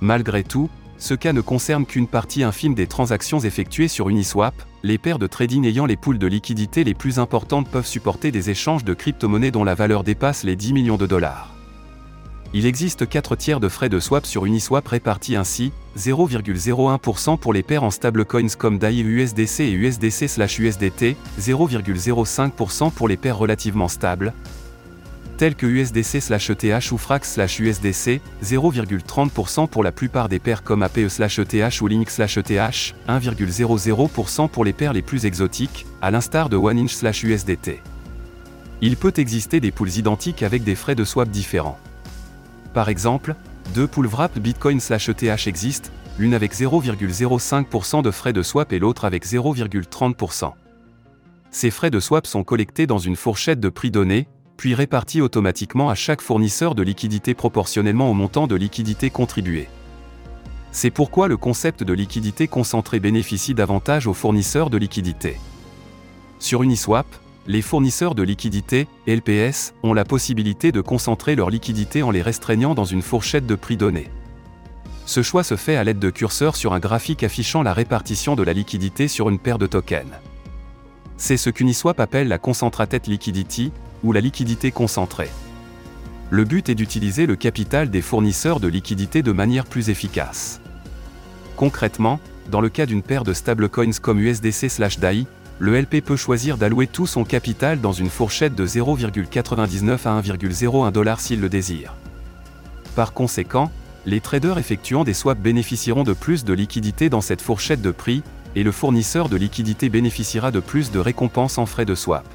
Malgré 0.00 0.44
tout, 0.44 0.70
ce 0.98 1.14
cas 1.14 1.32
ne 1.32 1.40
concerne 1.40 1.84
qu'une 1.84 2.06
partie 2.06 2.42
infime 2.42 2.74
des 2.74 2.86
transactions 2.86 3.40
effectuées 3.40 3.88
sur 3.88 4.08
Uniswap, 4.08 4.54
les 4.82 4.98
paires 4.98 5.18
de 5.18 5.26
trading 5.26 5.66
ayant 5.66 5.86
les 5.86 5.96
poules 5.96 6.18
de 6.18 6.26
liquidité 6.26 6.84
les 6.84 6.94
plus 6.94 7.18
importantes 7.18 7.68
peuvent 7.68 7.86
supporter 7.86 8.30
des 8.30 8.50
échanges 8.50 8.84
de 8.84 8.94
crypto-monnaies 8.94 9.50
dont 9.50 9.64
la 9.64 9.74
valeur 9.74 10.04
dépasse 10.04 10.44
les 10.44 10.56
10 10.56 10.72
millions 10.72 10.96
de 10.96 11.06
dollars. 11.06 11.55
Il 12.58 12.64
existe 12.64 13.06
4 13.06 13.36
tiers 13.36 13.60
de 13.60 13.68
frais 13.68 13.90
de 13.90 14.00
swap 14.00 14.24
sur 14.24 14.46
Uniswap 14.46 14.88
répartis 14.88 15.36
ainsi, 15.36 15.72
0,01% 15.98 17.36
pour 17.36 17.52
les 17.52 17.62
paires 17.62 17.84
en 17.84 17.90
stablecoins 17.90 18.56
comme 18.56 18.78
DAI 18.78 19.00
USDC 19.00 19.60
et 19.60 19.72
USDC/USDT, 19.72 21.16
0,05% 21.38 22.90
pour 22.90 23.08
les 23.08 23.18
paires 23.18 23.36
relativement 23.36 23.88
stables, 23.88 24.32
telles 25.36 25.54
que 25.54 25.66
USDC/ETH 25.66 26.92
ou 26.92 26.96
Frax/USDC, 26.96 28.22
0,30% 28.42 29.68
pour 29.68 29.84
la 29.84 29.92
plupart 29.92 30.30
des 30.30 30.38
paires 30.38 30.62
comme 30.62 30.82
APE/ETH 30.82 31.80
ou 31.82 31.86
Link/ETH, 31.88 32.94
1,00% 33.06 34.48
pour 34.48 34.64
les 34.64 34.72
paires 34.72 34.94
les 34.94 35.02
plus 35.02 35.26
exotiques, 35.26 35.84
à 36.00 36.10
l'instar 36.10 36.48
de 36.48 36.56
OneInch/USDT. 36.56 37.82
Il 38.80 38.96
peut 38.96 39.12
exister 39.18 39.60
des 39.60 39.72
pools 39.72 39.98
identiques 39.98 40.42
avec 40.42 40.64
des 40.64 40.74
frais 40.74 40.94
de 40.94 41.04
swap 41.04 41.28
différents. 41.28 41.78
Par 42.76 42.90
exemple, 42.90 43.36
deux 43.74 43.86
pools 43.86 44.06
wrap 44.06 44.38
Bitcoin/ETH 44.38 45.46
existent, 45.46 45.88
l'une 46.18 46.34
avec 46.34 46.52
0,05% 46.52 48.02
de 48.02 48.10
frais 48.10 48.34
de 48.34 48.42
swap 48.42 48.70
et 48.70 48.78
l'autre 48.78 49.06
avec 49.06 49.24
0,30%. 49.24 50.52
Ces 51.50 51.70
frais 51.70 51.90
de 51.90 52.00
swap 52.00 52.26
sont 52.26 52.44
collectés 52.44 52.86
dans 52.86 52.98
une 52.98 53.16
fourchette 53.16 53.60
de 53.60 53.70
prix 53.70 53.90
donné, 53.90 54.28
puis 54.58 54.74
répartis 54.74 55.22
automatiquement 55.22 55.88
à 55.88 55.94
chaque 55.94 56.20
fournisseur 56.20 56.74
de 56.74 56.82
liquidité 56.82 57.32
proportionnellement 57.32 58.10
au 58.10 58.12
montant 58.12 58.46
de 58.46 58.56
liquidité 58.56 59.08
contribué. 59.08 59.70
C'est 60.70 60.90
pourquoi 60.90 61.28
le 61.28 61.38
concept 61.38 61.82
de 61.82 61.94
liquidité 61.94 62.46
concentrée 62.46 63.00
bénéficie 63.00 63.54
davantage 63.54 64.06
aux 64.06 64.12
fournisseurs 64.12 64.68
de 64.68 64.76
liquidité. 64.76 65.38
Sur 66.40 66.62
Uniswap, 66.62 67.06
les 67.48 67.62
fournisseurs 67.62 68.14
de 68.14 68.22
liquidités, 68.22 68.88
LPS, 69.06 69.74
ont 69.82 69.94
la 69.94 70.04
possibilité 70.04 70.72
de 70.72 70.80
concentrer 70.80 71.36
leur 71.36 71.48
liquidité 71.48 72.02
en 72.02 72.10
les 72.10 72.22
restreignant 72.22 72.74
dans 72.74 72.84
une 72.84 73.02
fourchette 73.02 73.46
de 73.46 73.54
prix 73.54 73.76
donnée. 73.76 74.10
Ce 75.04 75.22
choix 75.22 75.44
se 75.44 75.54
fait 75.54 75.76
à 75.76 75.84
l'aide 75.84 76.00
de 76.00 76.10
curseurs 76.10 76.56
sur 76.56 76.72
un 76.72 76.80
graphique 76.80 77.22
affichant 77.22 77.62
la 77.62 77.72
répartition 77.72 78.34
de 78.34 78.42
la 78.42 78.52
liquidité 78.52 79.06
sur 79.06 79.28
une 79.28 79.38
paire 79.38 79.58
de 79.58 79.66
tokens. 79.66 80.10
C'est 81.16 81.36
ce 81.36 81.50
qu'Uniswap 81.50 82.00
appelle 82.00 82.28
la 82.28 82.38
concentrated 82.38 83.06
liquidity, 83.06 83.70
ou 84.02 84.12
la 84.12 84.20
liquidité 84.20 84.72
concentrée. 84.72 85.30
Le 86.30 86.44
but 86.44 86.68
est 86.68 86.74
d'utiliser 86.74 87.26
le 87.26 87.36
capital 87.36 87.88
des 87.88 88.02
fournisseurs 88.02 88.58
de 88.58 88.68
liquidités 88.68 89.22
de 89.22 89.32
manière 89.32 89.64
plus 89.64 89.88
efficace. 89.88 90.60
Concrètement, 91.56 92.20
dans 92.50 92.60
le 92.60 92.68
cas 92.68 92.86
d'une 92.86 93.02
paire 93.02 93.24
de 93.24 93.32
stablecoins 93.32 93.98
comme 94.02 94.18
USDC/DAI, 94.18 95.26
le 95.58 95.80
LP 95.80 96.02
peut 96.04 96.16
choisir 96.16 96.58
d'allouer 96.58 96.86
tout 96.86 97.06
son 97.06 97.24
capital 97.24 97.80
dans 97.80 97.92
une 97.92 98.10
fourchette 98.10 98.54
de 98.54 98.66
0,99 98.66 99.92
à 100.04 100.20
1,01 100.20 100.92
dollar 100.92 101.20
s'il 101.20 101.40
le 101.40 101.48
désire. 101.48 101.94
Par 102.94 103.12
conséquent, 103.12 103.70
les 104.04 104.20
traders 104.20 104.58
effectuant 104.58 105.04
des 105.04 105.14
swaps 105.14 105.40
bénéficieront 105.40 106.04
de 106.04 106.12
plus 106.12 106.44
de 106.44 106.52
liquidités 106.52 107.08
dans 107.08 107.20
cette 107.20 107.42
fourchette 107.42 107.82
de 107.82 107.90
prix, 107.90 108.22
et 108.54 108.62
le 108.62 108.72
fournisseur 108.72 109.28
de 109.28 109.36
liquidités 109.36 109.88
bénéficiera 109.88 110.50
de 110.50 110.60
plus 110.60 110.90
de 110.90 110.98
récompenses 110.98 111.58
en 111.58 111.66
frais 111.66 111.84
de 111.84 111.94
swap. 111.94 112.26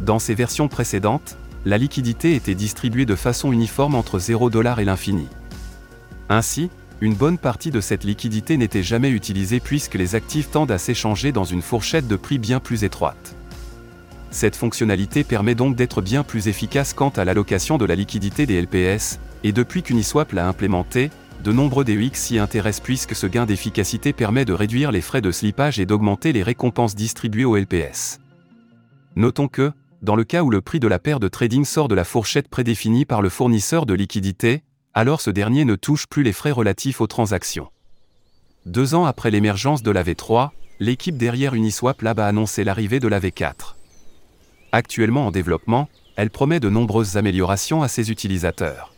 Dans 0.00 0.18
ces 0.18 0.34
versions 0.34 0.68
précédentes, 0.68 1.36
la 1.64 1.78
liquidité 1.78 2.34
était 2.34 2.56
distribuée 2.56 3.06
de 3.06 3.14
façon 3.14 3.52
uniforme 3.52 3.94
entre 3.94 4.18
0 4.18 4.50
et 4.50 4.84
l'infini. 4.84 5.28
Ainsi, 6.28 6.70
une 7.02 7.14
bonne 7.14 7.36
partie 7.36 7.72
de 7.72 7.80
cette 7.80 8.04
liquidité 8.04 8.56
n'était 8.56 8.84
jamais 8.84 9.10
utilisée 9.10 9.58
puisque 9.58 9.96
les 9.96 10.14
actifs 10.14 10.52
tendent 10.52 10.70
à 10.70 10.78
s'échanger 10.78 11.32
dans 11.32 11.42
une 11.42 11.60
fourchette 11.60 12.06
de 12.06 12.14
prix 12.14 12.38
bien 12.38 12.60
plus 12.60 12.84
étroite. 12.84 13.34
Cette 14.30 14.54
fonctionnalité 14.54 15.24
permet 15.24 15.56
donc 15.56 15.74
d'être 15.74 16.00
bien 16.00 16.22
plus 16.22 16.46
efficace 16.46 16.94
quant 16.94 17.08
à 17.08 17.24
l'allocation 17.24 17.76
de 17.76 17.84
la 17.86 17.96
liquidité 17.96 18.46
des 18.46 18.62
LPS, 18.62 19.18
et 19.42 19.50
depuis 19.50 19.82
qu'Uniswap 19.82 20.30
l'a 20.30 20.46
implémenté, 20.46 21.10
de 21.42 21.50
nombreux 21.50 21.82
DEX 21.82 22.20
s'y 22.20 22.38
intéressent 22.38 22.84
puisque 22.84 23.16
ce 23.16 23.26
gain 23.26 23.46
d'efficacité 23.46 24.12
permet 24.12 24.44
de 24.44 24.52
réduire 24.52 24.92
les 24.92 25.00
frais 25.00 25.20
de 25.20 25.32
slippage 25.32 25.80
et 25.80 25.86
d'augmenter 25.86 26.32
les 26.32 26.44
récompenses 26.44 26.94
distribuées 26.94 27.44
aux 27.44 27.56
LPS. 27.56 28.20
Notons 29.16 29.48
que, 29.48 29.72
dans 30.02 30.14
le 30.14 30.22
cas 30.22 30.44
où 30.44 30.50
le 30.50 30.60
prix 30.60 30.78
de 30.78 30.86
la 30.86 31.00
paire 31.00 31.18
de 31.18 31.26
trading 31.26 31.64
sort 31.64 31.88
de 31.88 31.96
la 31.96 32.04
fourchette 32.04 32.46
prédéfinie 32.46 33.06
par 33.06 33.22
le 33.22 33.28
fournisseur 33.28 33.86
de 33.86 33.94
liquidité, 33.94 34.62
alors 34.94 35.20
ce 35.20 35.30
dernier 35.30 35.64
ne 35.64 35.74
touche 35.74 36.06
plus 36.06 36.22
les 36.22 36.32
frais 36.32 36.50
relatifs 36.50 37.00
aux 37.00 37.06
transactions. 37.06 37.68
Deux 38.66 38.94
ans 38.94 39.06
après 39.06 39.30
l'émergence 39.30 39.82
de 39.82 39.90
la 39.90 40.04
V3, 40.04 40.50
l'équipe 40.80 41.16
derrière 41.16 41.54
Uniswap 41.54 42.02
Lab 42.02 42.20
a 42.20 42.26
annoncé 42.26 42.62
l'arrivée 42.64 43.00
de 43.00 43.08
la 43.08 43.18
V4. 43.18 43.74
Actuellement 44.70 45.26
en 45.26 45.30
développement, 45.30 45.88
elle 46.16 46.30
promet 46.30 46.60
de 46.60 46.68
nombreuses 46.68 47.16
améliorations 47.16 47.82
à 47.82 47.88
ses 47.88 48.10
utilisateurs. 48.10 48.92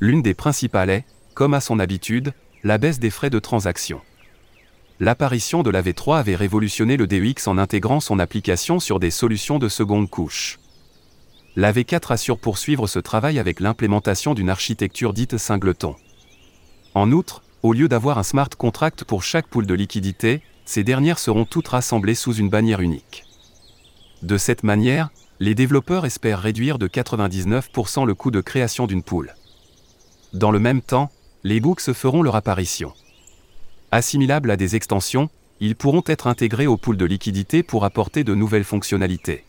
L'une 0.00 0.22
des 0.22 0.34
principales 0.34 0.90
est, 0.90 1.04
comme 1.34 1.54
à 1.54 1.60
son 1.60 1.78
habitude, 1.78 2.32
la 2.62 2.78
baisse 2.78 3.00
des 3.00 3.10
frais 3.10 3.30
de 3.30 3.38
transaction. 3.38 4.00
L'apparition 5.00 5.62
de 5.64 5.70
la 5.70 5.82
V3 5.82 6.18
avait 6.18 6.36
révolutionné 6.36 6.96
le 6.96 7.08
DEX 7.08 7.48
en 7.48 7.58
intégrant 7.58 7.98
son 7.98 8.20
application 8.20 8.78
sur 8.78 9.00
des 9.00 9.10
solutions 9.10 9.58
de 9.58 9.68
seconde 9.68 10.08
couche. 10.08 10.60
La 11.54 11.70
V4 11.70 12.12
assure 12.12 12.38
poursuivre 12.38 12.86
ce 12.86 12.98
travail 12.98 13.38
avec 13.38 13.60
l'implémentation 13.60 14.32
d'une 14.32 14.48
architecture 14.48 15.12
dite 15.12 15.36
singleton. 15.36 15.94
En 16.94 17.12
outre, 17.12 17.42
au 17.62 17.74
lieu 17.74 17.88
d'avoir 17.88 18.16
un 18.16 18.22
smart 18.22 18.48
contract 18.48 19.04
pour 19.04 19.22
chaque 19.22 19.48
pool 19.48 19.66
de 19.66 19.74
liquidité, 19.74 20.40
ces 20.64 20.82
dernières 20.82 21.18
seront 21.18 21.44
toutes 21.44 21.68
rassemblées 21.68 22.14
sous 22.14 22.34
une 22.34 22.48
bannière 22.48 22.80
unique. 22.80 23.24
De 24.22 24.38
cette 24.38 24.62
manière, 24.62 25.10
les 25.40 25.54
développeurs 25.54 26.06
espèrent 26.06 26.40
réduire 26.40 26.78
de 26.78 26.88
99% 26.88 28.06
le 28.06 28.14
coût 28.14 28.30
de 28.30 28.40
création 28.40 28.86
d'une 28.86 29.02
pool. 29.02 29.34
Dans 30.32 30.52
le 30.52 30.58
même 30.58 30.80
temps, 30.80 31.10
les 31.44 31.60
books 31.60 31.92
feront 31.92 32.22
leur 32.22 32.36
apparition. 32.36 32.94
Assimilables 33.90 34.50
à 34.50 34.56
des 34.56 34.74
extensions, 34.74 35.28
ils 35.60 35.76
pourront 35.76 36.04
être 36.06 36.28
intégrés 36.28 36.66
au 36.66 36.78
pool 36.78 36.96
de 36.96 37.04
liquidité 37.04 37.62
pour 37.62 37.84
apporter 37.84 38.24
de 38.24 38.34
nouvelles 38.34 38.64
fonctionnalités. 38.64 39.44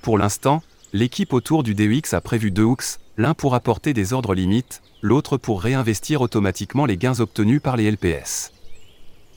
Pour 0.00 0.16
l'instant, 0.16 0.62
l'équipe 0.92 1.32
autour 1.32 1.62
du 1.62 1.74
DEX 1.74 2.12
a 2.12 2.20
prévu 2.20 2.50
deux 2.50 2.64
hooks, 2.64 2.98
l'un 3.16 3.34
pour 3.34 3.54
apporter 3.54 3.94
des 3.94 4.12
ordres 4.12 4.34
limites, 4.34 4.82
l'autre 5.00 5.38
pour 5.38 5.62
réinvestir 5.62 6.20
automatiquement 6.20 6.84
les 6.84 6.96
gains 6.96 7.20
obtenus 7.20 7.62
par 7.62 7.76
les 7.76 7.90
LPS. 7.90 8.52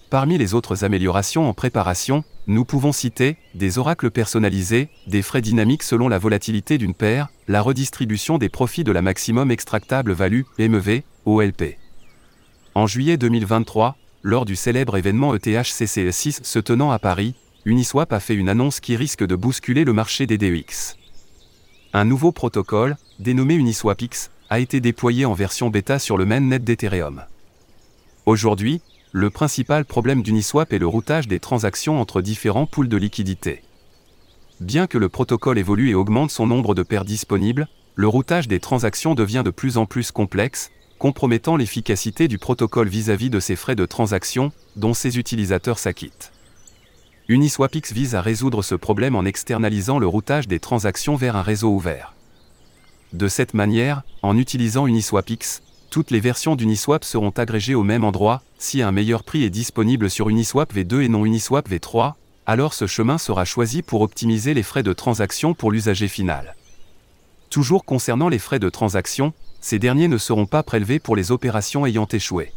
Parmi 0.10 0.38
les 0.38 0.54
autres 0.54 0.84
améliorations 0.84 1.50
en 1.50 1.54
préparation, 1.54 2.24
nous 2.48 2.64
pouvons 2.64 2.92
citer 2.92 3.38
des 3.56 3.78
oracles 3.78 4.12
personnalisés, 4.12 4.90
des 5.08 5.22
frais 5.22 5.42
dynamiques 5.42 5.84
selon 5.84 6.08
la 6.08 6.20
volatilité 6.20 6.78
d'une 6.78 6.94
paire, 6.94 7.30
la 7.48 7.62
redistribution 7.62 8.38
des 8.38 8.50
profits 8.50 8.84
de 8.84 8.92
la 8.92 9.02
maximum 9.02 9.50
extractable 9.50 10.12
value, 10.12 10.44
MEV, 10.60 11.02
OLP. 11.26 11.78
En 12.76 12.86
juillet 12.86 13.18
2023, 13.18 13.98
lors 14.22 14.46
du 14.46 14.56
célèbre 14.56 14.98
événement 14.98 15.34
ETHCCE 15.34 16.12
6 16.12 16.42
se 16.44 16.60
tenant 16.60 16.92
à 16.92 17.00
Paris, 17.00 17.34
Uniswap 17.66 18.14
a 18.14 18.20
fait 18.20 18.36
une 18.36 18.50
annonce 18.50 18.80
qui 18.80 18.96
risque 18.96 19.26
de 19.26 19.36
bousculer 19.36 19.86
le 19.86 19.94
marché 19.94 20.28
des 20.28 20.38
DEX. 20.38 20.98
Un 21.98 22.04
nouveau 22.04 22.34
protocole, 22.34 22.98
dénommé 23.20 23.54
UniswapX, 23.54 24.30
a 24.50 24.60
été 24.60 24.82
déployé 24.82 25.24
en 25.24 25.32
version 25.32 25.70
bêta 25.70 25.98
sur 25.98 26.18
le 26.18 26.26
mainnet 26.26 26.60
d'Ethereum. 26.60 27.24
Aujourd'hui, 28.26 28.82
le 29.14 29.30
principal 29.30 29.86
problème 29.86 30.22
d'Uniswap 30.22 30.74
est 30.74 30.78
le 30.78 30.88
routage 30.88 31.30
des 31.30 31.40
transactions 31.40 32.02
entre 32.02 32.22
différents 32.22 32.66
pools 32.66 32.90
de 32.90 32.98
liquidités. 32.98 33.62
Bien 34.60 34.88
que 34.88 34.98
le 34.98 35.08
protocole 35.08 35.58
évolue 35.58 35.90
et 35.90 35.96
augmente 35.96 36.32
son 36.32 36.48
nombre 36.48 36.76
de 36.76 36.84
paires 36.84 37.06
disponibles, 37.06 37.70
le 37.96 38.10
routage 38.10 38.50
des 38.50 38.60
transactions 38.60 39.16
devient 39.16 39.44
de 39.46 39.52
plus 39.52 39.78
en 39.78 39.86
plus 39.86 40.12
complexe, 40.12 40.72
compromettant 41.00 41.56
l'efficacité 41.56 42.28
du 42.28 42.40
protocole 42.40 42.90
vis-à-vis 42.90 43.30
de 43.30 43.40
ces 43.40 43.56
frais 43.56 43.78
de 43.78 43.86
transaction, 43.86 44.52
dont 44.76 44.94
ses 44.94 45.18
utilisateurs 45.18 45.80
s'acquittent. 45.80 46.34
Uniswapx 47.28 47.92
vise 47.92 48.14
à 48.14 48.22
résoudre 48.22 48.62
ce 48.62 48.76
problème 48.76 49.16
en 49.16 49.26
externalisant 49.26 49.98
le 49.98 50.06
routage 50.06 50.48
des 50.48 50.60
transactions 50.60 51.16
vers 51.16 51.36
un 51.36 51.42
réseau 51.42 51.70
ouvert. 51.70 52.14
De 53.14 53.28
cette 53.28 53.56
manière, 53.56 54.04
en 54.22 54.38
utilisant 54.38 54.86
Uniswapx, 54.86 55.64
toutes 55.90 56.12
les 56.12 56.20
versions 56.20 56.56
d'Uniswap 56.56 57.04
seront 57.04 57.32
agrégées 57.32 57.74
au 57.74 57.82
même 57.82 58.04
endroit, 58.04 58.44
si 58.60 58.84
un 58.84 58.92
meilleur 58.92 59.24
prix 59.24 59.44
est 59.44 59.50
disponible 59.50 60.12
sur 60.12 60.30
Uniswap 60.30 60.72
V2 60.72 61.02
et 61.02 61.10
non 61.10 61.26
Uniswap 61.26 61.68
V3, 61.68 62.14
alors 62.46 62.76
ce 62.76 62.86
chemin 62.86 63.18
sera 63.18 63.44
choisi 63.44 63.82
pour 63.82 64.02
optimiser 64.02 64.54
les 64.54 64.62
frais 64.62 64.84
de 64.84 64.94
transaction 64.94 65.56
pour 65.56 65.72
l'usager 65.72 66.08
final. 66.08 66.56
Toujours 67.50 67.86
concernant 67.86 68.30
les 68.30 68.38
frais 68.38 68.60
de 68.60 68.70
transaction, 68.70 69.34
ces 69.62 69.80
derniers 69.80 70.10
ne 70.10 70.20
seront 70.20 70.46
pas 70.46 70.62
prélevés 70.62 71.00
pour 71.00 71.16
les 71.16 71.32
opérations 71.32 71.88
ayant 71.88 72.08
échoué. 72.12 72.52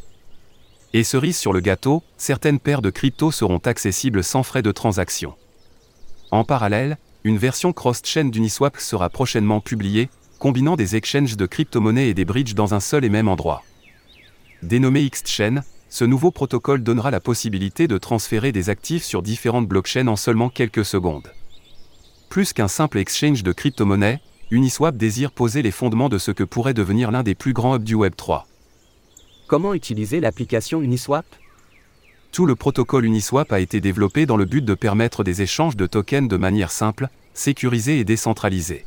Et 0.94 1.04
cerise 1.04 1.36
sur 1.36 1.52
le 1.52 1.60
gâteau, 1.60 2.02
certaines 2.16 2.58
paires 2.58 2.80
de 2.80 2.88
cryptos 2.88 3.30
seront 3.30 3.58
accessibles 3.58 4.24
sans 4.24 4.42
frais 4.42 4.62
de 4.62 4.72
transaction. 4.72 5.34
En 6.30 6.44
parallèle, 6.44 6.96
une 7.24 7.36
version 7.36 7.74
cross-chain 7.74 8.30
d'Uniswap 8.30 8.78
sera 8.78 9.10
prochainement 9.10 9.60
publiée, 9.60 10.08
combinant 10.38 10.76
des 10.76 10.96
exchanges 10.96 11.36
de 11.36 11.46
crypto-monnaies 11.46 12.08
et 12.08 12.14
des 12.14 12.24
bridges 12.24 12.54
dans 12.54 12.72
un 12.72 12.80
seul 12.80 13.04
et 13.04 13.10
même 13.10 13.28
endroit. 13.28 13.62
Dénommé 14.62 15.08
Xchain, 15.08 15.62
ce 15.90 16.04
nouveau 16.04 16.30
protocole 16.30 16.82
donnera 16.82 17.10
la 17.10 17.20
possibilité 17.20 17.86
de 17.86 17.98
transférer 17.98 18.50
des 18.50 18.70
actifs 18.70 19.04
sur 19.04 19.22
différentes 19.22 19.68
blockchains 19.68 20.08
en 20.08 20.16
seulement 20.16 20.48
quelques 20.48 20.84
secondes. 20.84 21.32
Plus 22.30 22.52
qu'un 22.54 22.68
simple 22.68 22.98
exchange 22.98 23.42
de 23.42 23.52
crypto-monnaies, 23.52 24.20
Uniswap 24.50 24.96
désire 24.96 25.32
poser 25.32 25.60
les 25.60 25.70
fondements 25.70 26.08
de 26.08 26.16
ce 26.16 26.30
que 26.30 26.44
pourrait 26.44 26.74
devenir 26.74 27.10
l'un 27.10 27.22
des 27.22 27.34
plus 27.34 27.52
grands 27.52 27.76
hubs 27.76 27.84
du 27.84 27.94
Web 27.94 28.14
3. 28.16 28.47
Comment 29.48 29.72
utiliser 29.72 30.20
l'application 30.20 30.82
Uniswap? 30.82 31.24
Tout 32.32 32.44
le 32.44 32.54
protocole 32.54 33.06
Uniswap 33.06 33.50
a 33.50 33.60
été 33.60 33.80
développé 33.80 34.26
dans 34.26 34.36
le 34.36 34.44
but 34.44 34.62
de 34.62 34.74
permettre 34.74 35.24
des 35.24 35.40
échanges 35.40 35.74
de 35.74 35.86
tokens 35.86 36.28
de 36.28 36.36
manière 36.36 36.70
simple, 36.70 37.08
sécurisée 37.32 37.98
et 37.98 38.04
décentralisée. 38.04 38.84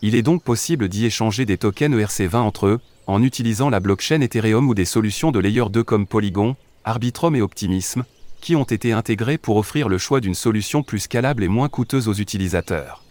Il 0.00 0.14
est 0.14 0.22
donc 0.22 0.42
possible 0.42 0.88
d'y 0.88 1.04
échanger 1.04 1.44
des 1.44 1.58
tokens 1.58 1.94
ERC20 1.94 2.36
entre 2.36 2.66
eux, 2.66 2.80
en 3.06 3.22
utilisant 3.22 3.68
la 3.68 3.78
blockchain 3.78 4.22
Ethereum 4.22 4.70
ou 4.70 4.74
des 4.74 4.86
solutions 4.86 5.32
de 5.32 5.38
Layer 5.38 5.68
2 5.70 5.84
comme 5.84 6.06
Polygon, 6.06 6.56
Arbitrum 6.84 7.36
et 7.36 7.42
Optimism, 7.42 8.04
qui 8.40 8.56
ont 8.56 8.64
été 8.64 8.92
intégrées 8.92 9.36
pour 9.36 9.58
offrir 9.58 9.90
le 9.90 9.98
choix 9.98 10.20
d'une 10.20 10.34
solution 10.34 10.82
plus 10.82 11.00
scalable 11.00 11.44
et 11.44 11.48
moins 11.48 11.68
coûteuse 11.68 12.08
aux 12.08 12.14
utilisateurs. 12.14 13.04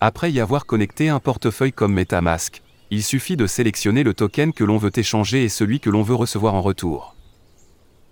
Après 0.00 0.30
y 0.30 0.38
avoir 0.38 0.64
connecté 0.64 1.08
un 1.08 1.18
portefeuille 1.18 1.72
comme 1.72 1.94
MetaMask, 1.94 2.62
il 2.90 3.02
suffit 3.02 3.36
de 3.36 3.46
sélectionner 3.46 4.04
le 4.04 4.14
token 4.14 4.52
que 4.52 4.64
l'on 4.64 4.78
veut 4.78 4.92
échanger 4.94 5.44
et 5.44 5.48
celui 5.48 5.80
que 5.80 5.90
l'on 5.90 6.02
veut 6.02 6.14
recevoir 6.14 6.54
en 6.54 6.62
retour. 6.62 7.14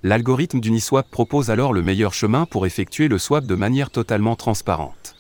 L'algorithme 0.02 0.60
d'Uniswap 0.60 1.10
propose 1.10 1.50
alors 1.50 1.72
le 1.72 1.82
meilleur 1.82 2.12
chemin 2.12 2.44
pour 2.44 2.66
effectuer 2.66 3.08
le 3.08 3.18
swap 3.18 3.46
de 3.46 3.54
manière 3.54 3.90
totalement 3.90 4.36
transparente. 4.36 5.16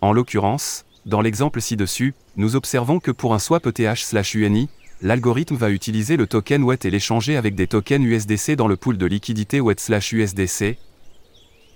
En 0.00 0.12
l'occurrence, 0.12 0.84
dans 1.06 1.20
l'exemple 1.20 1.60
ci-dessus, 1.60 2.14
nous 2.36 2.56
observons 2.56 2.98
que 2.98 3.10
pour 3.10 3.34
un 3.34 3.38
swap 3.38 3.66
ETH/UNI, 3.66 4.68
l'algorithme 5.02 5.56
va 5.56 5.70
utiliser 5.70 6.16
le 6.16 6.26
token 6.26 6.64
WET 6.64 6.86
et 6.86 6.90
l'échanger 6.90 7.36
avec 7.36 7.54
des 7.54 7.66
tokens 7.66 8.04
USDC 8.04 8.56
dans 8.56 8.68
le 8.68 8.76
pool 8.76 8.96
de 8.96 9.06
liquidité 9.06 9.60
WET/USDC, 9.60 10.78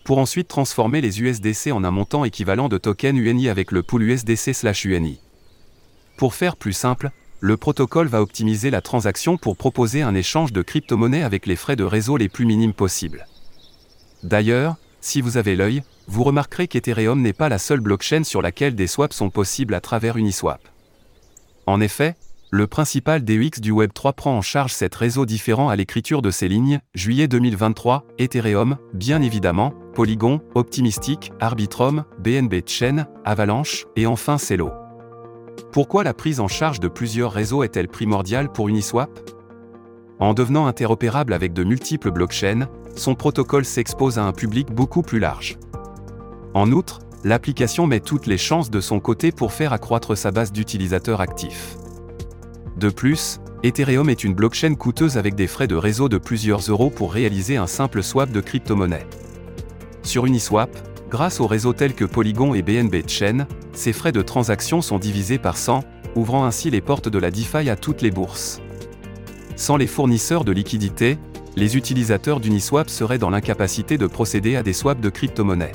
pour 0.05 0.19
ensuite 0.19 0.49
transformer 0.49 1.03
les 1.03 1.21
USDC 1.21 1.71
en 1.71 1.85
un 1.85 1.91
montant 1.91 2.25
équivalent 2.25 2.71
de 2.71 2.79
token 2.79 3.19
UNI 3.19 3.51
avec 3.51 3.71
le 3.71 3.83
pool 3.83 4.05
USDC/UNI. 4.05 5.21
Pour 6.19 6.35
faire 6.35 6.57
plus 6.57 6.73
simple, 6.73 7.13
le 7.39 7.57
protocole 7.57 8.09
va 8.09 8.21
optimiser 8.21 8.71
la 8.71 8.81
transaction 8.81 9.37
pour 9.37 9.57
proposer 9.57 10.03
un 10.03 10.17
échange 10.17 10.53
de 10.53 10.63
crypto-monnaies 10.63 11.23
avec 11.23 11.47
les 11.47 11.55
frais 11.55 11.77
de 11.77 11.85
réseau 11.85 12.17
les 12.17 12.29
plus 12.29 12.45
minimes 12.45 12.75
possibles. 12.75 13.25
D'ailleurs, 14.25 14.75
si 15.01 15.21
vous 15.21 15.37
avez 15.37 15.55
l'œil, 15.55 15.85
vous 16.09 16.25
remarquerez 16.25 16.67
qu'Ethereum 16.67 17.23
n'est 17.23 17.33
pas 17.33 17.49
la 17.49 17.59
seule 17.59 17.79
blockchain 17.79 18.25
sur 18.25 18.43
laquelle 18.43 18.75
des 18.75 18.89
swaps 18.89 19.15
sont 19.15 19.31
possibles 19.31 19.75
à 19.75 19.81
travers 19.81 20.17
Uniswap. 20.17 20.61
En 21.67 21.81
effet, 21.81 22.17
le 22.51 22.67
principal 22.67 23.25
DEX 23.25 23.61
du 23.61 23.73
Web3 23.73 24.13
prend 24.15 24.37
en 24.37 24.43
charge 24.43 24.73
cet 24.73 24.97
réseau 24.97 25.25
différent 25.25 25.69
à 25.69 25.77
l'écriture 25.77 26.21
de 26.21 26.33
ces 26.33 26.49
lignes, 26.49 26.81
juillet 26.95 27.29
2023, 27.29 28.05
Ethereum, 28.19 28.77
bien 28.93 29.23
évidemment, 29.23 29.73
Polygon, 29.95 30.41
Optimistic, 30.57 31.31
Arbitrum, 31.39 32.05
BNB 32.19 32.67
Chain, 32.67 33.07
Avalanche, 33.25 33.87
et 33.95 34.07
enfin 34.07 34.37
Celo. 34.37 34.73
Pourquoi 35.73 36.05
la 36.05 36.15
prise 36.15 36.41
en 36.41 36.49
charge 36.49 36.81
de 36.81 36.89
plusieurs 36.89 37.33
réseaux 37.33 37.63
est-elle 37.63 37.89
primordiale 37.89 38.51
pour 38.51 38.69
Uniswap? 38.69 39.11
En 40.19 40.35
devenant 40.35 40.67
interopérable 40.67 41.33
avec 41.33 41.53
de 41.53 41.63
multiples 41.63 42.11
blockchains, 42.11 42.69
son 42.97 43.15
protocole 43.15 43.65
s'expose 43.65 44.19
à 44.19 44.25
un 44.25 44.33
public 44.33 44.73
beaucoup 44.73 45.03
plus 45.03 45.19
large. 45.21 45.59
En 46.55 46.73
outre, 46.73 47.01
l'application 47.23 47.87
met 47.87 48.01
toutes 48.01 48.27
les 48.27 48.39
chances 48.39 48.71
de 48.71 48.81
son 48.81 48.99
côté 48.99 49.31
pour 49.31 49.53
faire 49.53 49.73
accroître 49.73 50.17
sa 50.17 50.31
base 50.31 50.51
d'utilisateurs 50.53 51.21
actifs. 51.21 51.77
De 52.77 52.89
plus, 52.91 53.41
Ethereum 53.63 54.09
est 54.09 54.25
une 54.25 54.35
blockchain 54.35 54.75
coûteuse 54.75 55.17
avec 55.17 55.35
des 55.35 55.49
frais 55.49 55.67
de 55.67 55.75
réseau 55.75 56.09
de 56.09 56.19
plusieurs 56.19 56.61
euros 56.61 56.91
pour 56.91 57.13
réaliser 57.13 57.57
un 57.57 57.67
simple 57.67 58.03
swap 58.03 58.31
de 58.31 58.41
crypto-monnaie. 58.41 59.07
Sur 60.03 60.27
Uniswap, 60.27 60.71
grâce 61.11 61.41
aux 61.41 61.47
réseaux 61.47 61.73
tels 61.73 61.95
que 61.95 62.05
Polygon 62.05 62.55
et 62.55 62.63
BNB 62.63 63.07
Chain, 63.07 63.47
ces 63.73 63.93
frais 63.93 64.13
de 64.13 64.23
transaction 64.23 64.83
sont 64.83 64.99
divisés 64.99 65.39
par 65.39 65.57
100, 65.57 65.85
ouvrant 66.17 66.45
ainsi 66.45 66.71
les 66.71 66.81
portes 66.81 67.09
de 67.09 67.19
la 67.19 67.31
DeFi 67.31 67.69
à 67.71 67.77
toutes 67.77 68.03
les 68.03 68.11
bourses. 68.11 68.61
Sans 69.57 69.77
les 69.77 69.87
fournisseurs 69.87 70.45
de 70.45 70.53
liquidités, 70.53 71.19
les 71.57 71.77
utilisateurs 71.77 72.41
d'Uniswap 72.41 72.89
seraient 72.89 73.19
dans 73.19 73.31
l'incapacité 73.31 73.99
de 73.99 74.07
procéder 74.07 74.57
à 74.57 74.63
des 74.63 74.73
swaps 74.73 75.01
de 75.01 75.11
crypto-monnaies. 75.11 75.73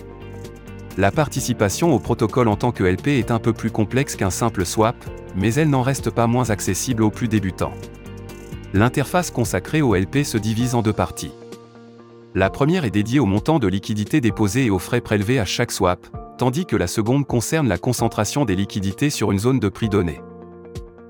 La 0.97 1.11
participation 1.11 1.93
au 1.93 1.99
protocole 1.99 2.47
en 2.47 2.55
tant 2.55 2.71
que 2.71 2.83
LP 2.83 3.07
est 3.07 3.31
un 3.31 3.39
peu 3.39 3.51
plus 3.51 3.71
complexe 3.71 4.15
qu'un 4.15 4.29
simple 4.29 4.65
swap, 4.65 4.95
mais 5.35 5.53
elle 5.55 5.69
n'en 5.69 5.81
reste 5.81 6.11
pas 6.11 6.27
moins 6.27 6.51
accessible 6.51 7.03
aux 7.03 7.09
plus 7.09 7.27
débutants. 7.27 7.73
L'interface 8.73 9.31
consacrée 9.31 9.81
au 9.81 9.95
LP 9.95 10.23
se 10.23 10.37
divise 10.37 10.75
en 10.75 10.81
deux 10.81 10.93
parties. 10.93 11.31
La 12.35 12.49
première 12.49 12.83
est 12.83 12.89
dédiée 12.89 13.19
au 13.19 13.27
montant 13.27 13.59
de 13.59 13.67
liquidités 13.67 14.19
déposées 14.19 14.65
et 14.65 14.69
aux 14.71 14.79
frais 14.79 15.01
prélevés 15.01 15.37
à 15.37 15.45
chaque 15.45 15.71
swap, 15.71 16.07
tandis 16.39 16.65
que 16.65 16.75
la 16.75 16.87
seconde 16.87 17.27
concerne 17.27 17.67
la 17.67 17.77
concentration 17.77 18.43
des 18.43 18.55
liquidités 18.55 19.11
sur 19.11 19.31
une 19.31 19.37
zone 19.37 19.59
de 19.59 19.69
prix 19.69 19.87
donnée. 19.87 20.19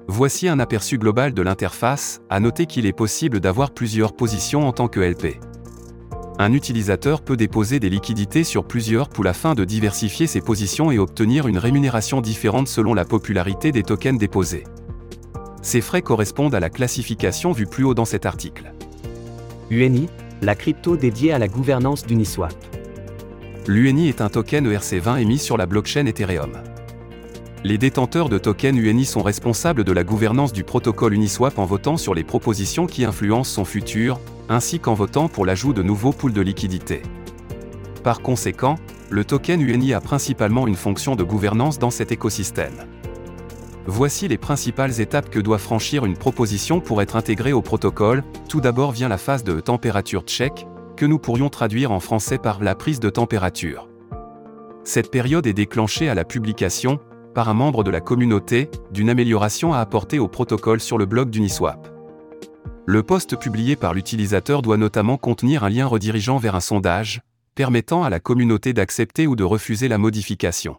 Voici 0.10 0.50
un 0.50 0.60
aperçu 0.60 0.98
global 0.98 1.34
de 1.34 1.42
l'interface, 1.42 2.20
à 2.30 2.42
noter 2.42 2.66
qu'il 2.66 2.86
est 2.86 2.92
possible 2.92 3.40
d'avoir 3.40 3.72
plusieurs 3.72 4.14
positions 4.14 4.68
en 4.68 4.74
tant 4.74 4.90
que 4.90 5.00
LP. 5.00 5.40
Un 6.40 6.52
utilisateur 6.52 7.22
peut 7.22 7.38
déposer 7.38 7.80
des 7.80 7.90
liquidités 7.90 8.44
sur 8.44 8.66
plusieurs 8.66 9.08
pools 9.08 9.30
afin 9.30 9.56
de 9.56 9.64
diversifier 9.64 10.28
ses 10.28 10.42
positions 10.42 10.92
et 10.92 11.00
obtenir 11.00 11.48
une 11.48 11.58
rémunération 11.58 12.20
différente 12.20 12.68
selon 12.68 12.94
la 12.94 13.06
popularité 13.06 13.72
des 13.72 13.84
tokens 13.84 14.20
déposés. 14.20 14.66
Ces 15.62 15.80
frais 15.80 16.02
correspondent 16.02 16.56
à 16.56 16.60
la 16.60 16.70
classification 16.70 17.54
vue 17.54 17.68
plus 17.68 17.86
haut 17.86 17.94
dans 17.94 18.04
cet 18.04 18.26
article. 18.26 18.74
UNI, 19.70 20.10
la 20.44 20.56
crypto 20.56 20.98
dédiée 20.98 21.32
à 21.32 21.40
la 21.40 21.48
gouvernance 21.48 22.06
d'Uniswap 22.06 22.54
l'UNI 23.66 24.10
est 24.10 24.20
un 24.20 24.28
token 24.28 24.68
ERC20 24.68 25.22
émis 25.22 25.40
sur 25.40 25.56
la 25.56 25.66
blockchain 25.66 26.06
Ethereum. 26.06 26.52
Les 27.64 27.78
détenteurs 27.78 28.28
de 28.28 28.38
tokens 28.38 28.78
UNI 28.78 29.06
sont 29.06 29.24
responsables 29.24 29.86
de 29.86 29.92
la 29.94 30.04
gouvernance 30.04 30.52
du 30.52 30.66
protocole 30.66 31.14
Uniswap 31.14 31.58
en 31.60 31.66
votant 31.66 31.96
sur 31.96 32.14
les 32.14 32.26
propositions 32.26 32.88
qui 32.88 33.06
influencent 33.06 33.54
son 33.54 33.64
futur, 33.64 34.20
ainsi 34.50 34.82
qu'en 34.82 34.96
votant 34.96 35.30
pour 35.30 35.46
l'ajout 35.46 35.72
de 35.72 35.82
nouveaux 35.82 36.12
pools 36.12 36.34
de 36.34 36.42
liquidités. 36.42 37.04
Par 38.04 38.22
conséquent, 38.22 38.76
le 39.10 39.24
token 39.24 39.62
UNI 39.62 39.94
a 39.94 40.02
principalement 40.02 40.68
une 40.68 40.76
fonction 40.76 41.16
de 41.16 41.24
gouvernance 41.24 41.80
dans 41.80 41.92
cet 41.92 42.12
écosystème. 42.12 42.74
Voici 43.86 44.30
les 44.30 44.38
principales 44.38 45.02
étapes 45.02 45.30
que 45.30 45.40
doit 45.40 45.58
franchir 45.58 46.06
une 46.06 46.16
proposition 46.16 46.80
pour 46.80 47.02
être 47.02 47.18
intégrée 47.18 47.52
au 47.52 47.62
protocole. 47.62 48.24
Tout 48.48 48.62
d'abord 48.62 48.94
vient 48.94 49.10
la 49.10 49.18
phase 49.18 49.44
de 49.44 49.60
température 49.60 50.24
check, 50.24 50.66
que 50.96 51.06
nous 51.06 51.20
pourrions 51.20 51.50
traduire 51.50 51.92
en 51.92 52.00
français 52.00 52.38
par 52.38 52.64
la 52.64 52.76
prise 52.76 53.02
de 53.02 53.10
température. 53.10 53.90
Cette 54.86 55.12
période 55.12 55.48
est 55.48 55.54
déclenchée 55.54 56.08
à 56.08 56.16
la 56.16 56.24
publication, 56.24 57.00
par 57.36 57.50
un 57.50 57.54
membre 57.54 57.84
de 57.84 57.92
la 57.92 58.00
communauté, 58.00 58.70
d'une 58.92 59.10
amélioration 59.10 59.74
à 59.74 59.80
apporter 59.80 60.18
au 60.18 60.30
protocole 60.30 60.80
sur 60.80 60.98
le 60.98 61.06
blog 61.06 61.30
d'Uniswap. 61.30 61.90
Le 62.86 63.04
post 63.04 63.38
publié 63.38 63.76
par 63.76 63.94
l'utilisateur 63.94 64.62
doit 64.62 64.78
notamment 64.78 65.18
contenir 65.18 65.66
un 65.66 65.70
lien 65.70 65.88
redirigeant 65.88 66.38
vers 66.38 66.56
un 66.56 66.62
sondage, 66.62 67.22
permettant 67.56 68.04
à 68.04 68.10
la 68.10 68.22
communauté 68.22 68.72
d'accepter 68.72 69.28
ou 69.28 69.36
de 69.36 69.44
refuser 69.44 69.90
la 69.90 69.98
modification. 69.98 70.78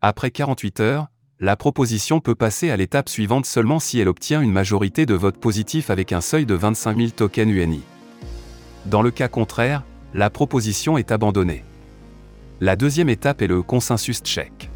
Après 0.00 0.30
48 0.30 0.80
heures, 0.80 1.08
la 1.42 1.56
proposition 1.56 2.20
peut 2.20 2.34
passer 2.34 2.70
à 2.70 2.76
l'étape 2.76 3.08
suivante 3.08 3.46
seulement 3.46 3.78
si 3.78 3.98
elle 3.98 4.08
obtient 4.08 4.42
une 4.42 4.52
majorité 4.52 5.06
de 5.06 5.14
votes 5.14 5.38
positifs 5.38 5.88
avec 5.88 6.12
un 6.12 6.20
seuil 6.20 6.44
de 6.44 6.54
25 6.54 6.98
000 6.98 7.10
tokens 7.16 7.50
UNI. 7.50 7.80
Dans 8.84 9.00
le 9.00 9.10
cas 9.10 9.28
contraire, 9.28 9.82
la 10.12 10.28
proposition 10.28 10.98
est 10.98 11.10
abandonnée. 11.10 11.64
La 12.60 12.76
deuxième 12.76 13.08
étape 13.08 13.40
est 13.40 13.46
le 13.46 13.62
consensus 13.62 14.20
check. 14.20 14.68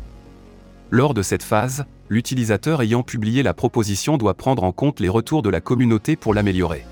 Lors 0.91 1.13
de 1.13 1.21
cette 1.21 1.43
phase, 1.43 1.85
l'utilisateur 2.09 2.81
ayant 2.81 3.03
publié 3.03 3.43
la 3.43 3.53
proposition 3.53 4.17
doit 4.17 4.35
prendre 4.35 4.65
en 4.65 4.73
compte 4.73 5.01
les 5.01 5.11
retours 5.11 5.43
de 5.43 5.51
la 5.51 5.61
communauté 5.61 6.17
pour 6.17 6.33
l'améliorer. 6.33 6.87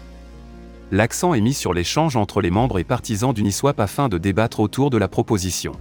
L'accent 0.90 1.32
est 1.32 1.40
mis 1.40 1.54
sur 1.54 1.72
l'échange 1.72 2.16
entre 2.16 2.42
les 2.42 2.50
membres 2.50 2.78
et 2.78 2.85
partisans 2.85 3.32
d'Uniswap 3.32 3.80
afin 3.80 4.11
de 4.11 4.18
débattre 4.18 4.61
autour 4.61 4.90
de 4.90 4.98
la 4.98 5.08
proposition. 5.08 5.72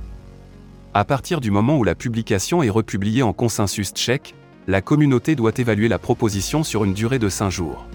À 0.93 1.05
partir 1.05 1.39
du 1.39 1.51
moment 1.51 1.77
où 1.77 1.85
la 1.85 1.95
publication 1.95 2.63
est 2.63 2.69
republiée 2.69 3.23
en 3.23 3.31
consensus 3.31 3.93
check, 3.93 4.35
la 4.67 4.81
communauté 4.81 5.37
doit 5.37 5.53
évaluer 5.55 5.87
la 5.87 5.99
proposition 5.99 6.65
sur 6.65 6.83
une 6.83 6.93
durée 6.93 7.17
de 7.17 7.29
5 7.29 7.49
jours. 7.49 7.85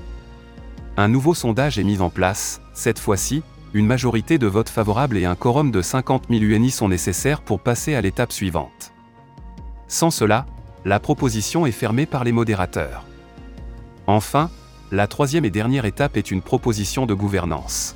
Un 0.97 1.09
nouveau 1.09 1.35
sondage 1.35 1.79
est 1.79 1.85
mis 1.85 2.01
en 2.01 2.09
place, 2.09 2.63
cette 2.73 2.99
fois-ci, 2.99 3.43
une 3.75 3.87
majorité 3.87 4.39
de 4.39 4.47
votes 4.47 4.71
favorables 4.71 5.19
et 5.19 5.27
un 5.27 5.35
quorum 5.35 5.71
de 5.71 5.83
50 5.83 6.29
000 6.31 6.43
UNI 6.43 6.71
sont 6.71 6.89
nécessaires 6.89 7.43
pour 7.43 7.61
passer 7.61 7.95
à 7.95 8.01
l'étape 8.01 8.33
suivante. 8.33 8.95
Sans 9.89 10.11
cela, 10.11 10.47
la 10.87 10.99
proposition 10.99 11.67
est 11.67 11.73
fermée 11.73 12.07
par 12.07 12.25
les 12.25 12.33
modérateurs. 12.33 13.05
Enfin, 14.07 14.51
la 14.91 15.07
troisième 15.07 15.45
et 15.45 15.51
dernière 15.51 15.85
étape 15.85 16.17
est 16.17 16.31
une 16.31 16.41
proposition 16.41 17.05
de 17.05 17.13
gouvernance. 17.13 17.95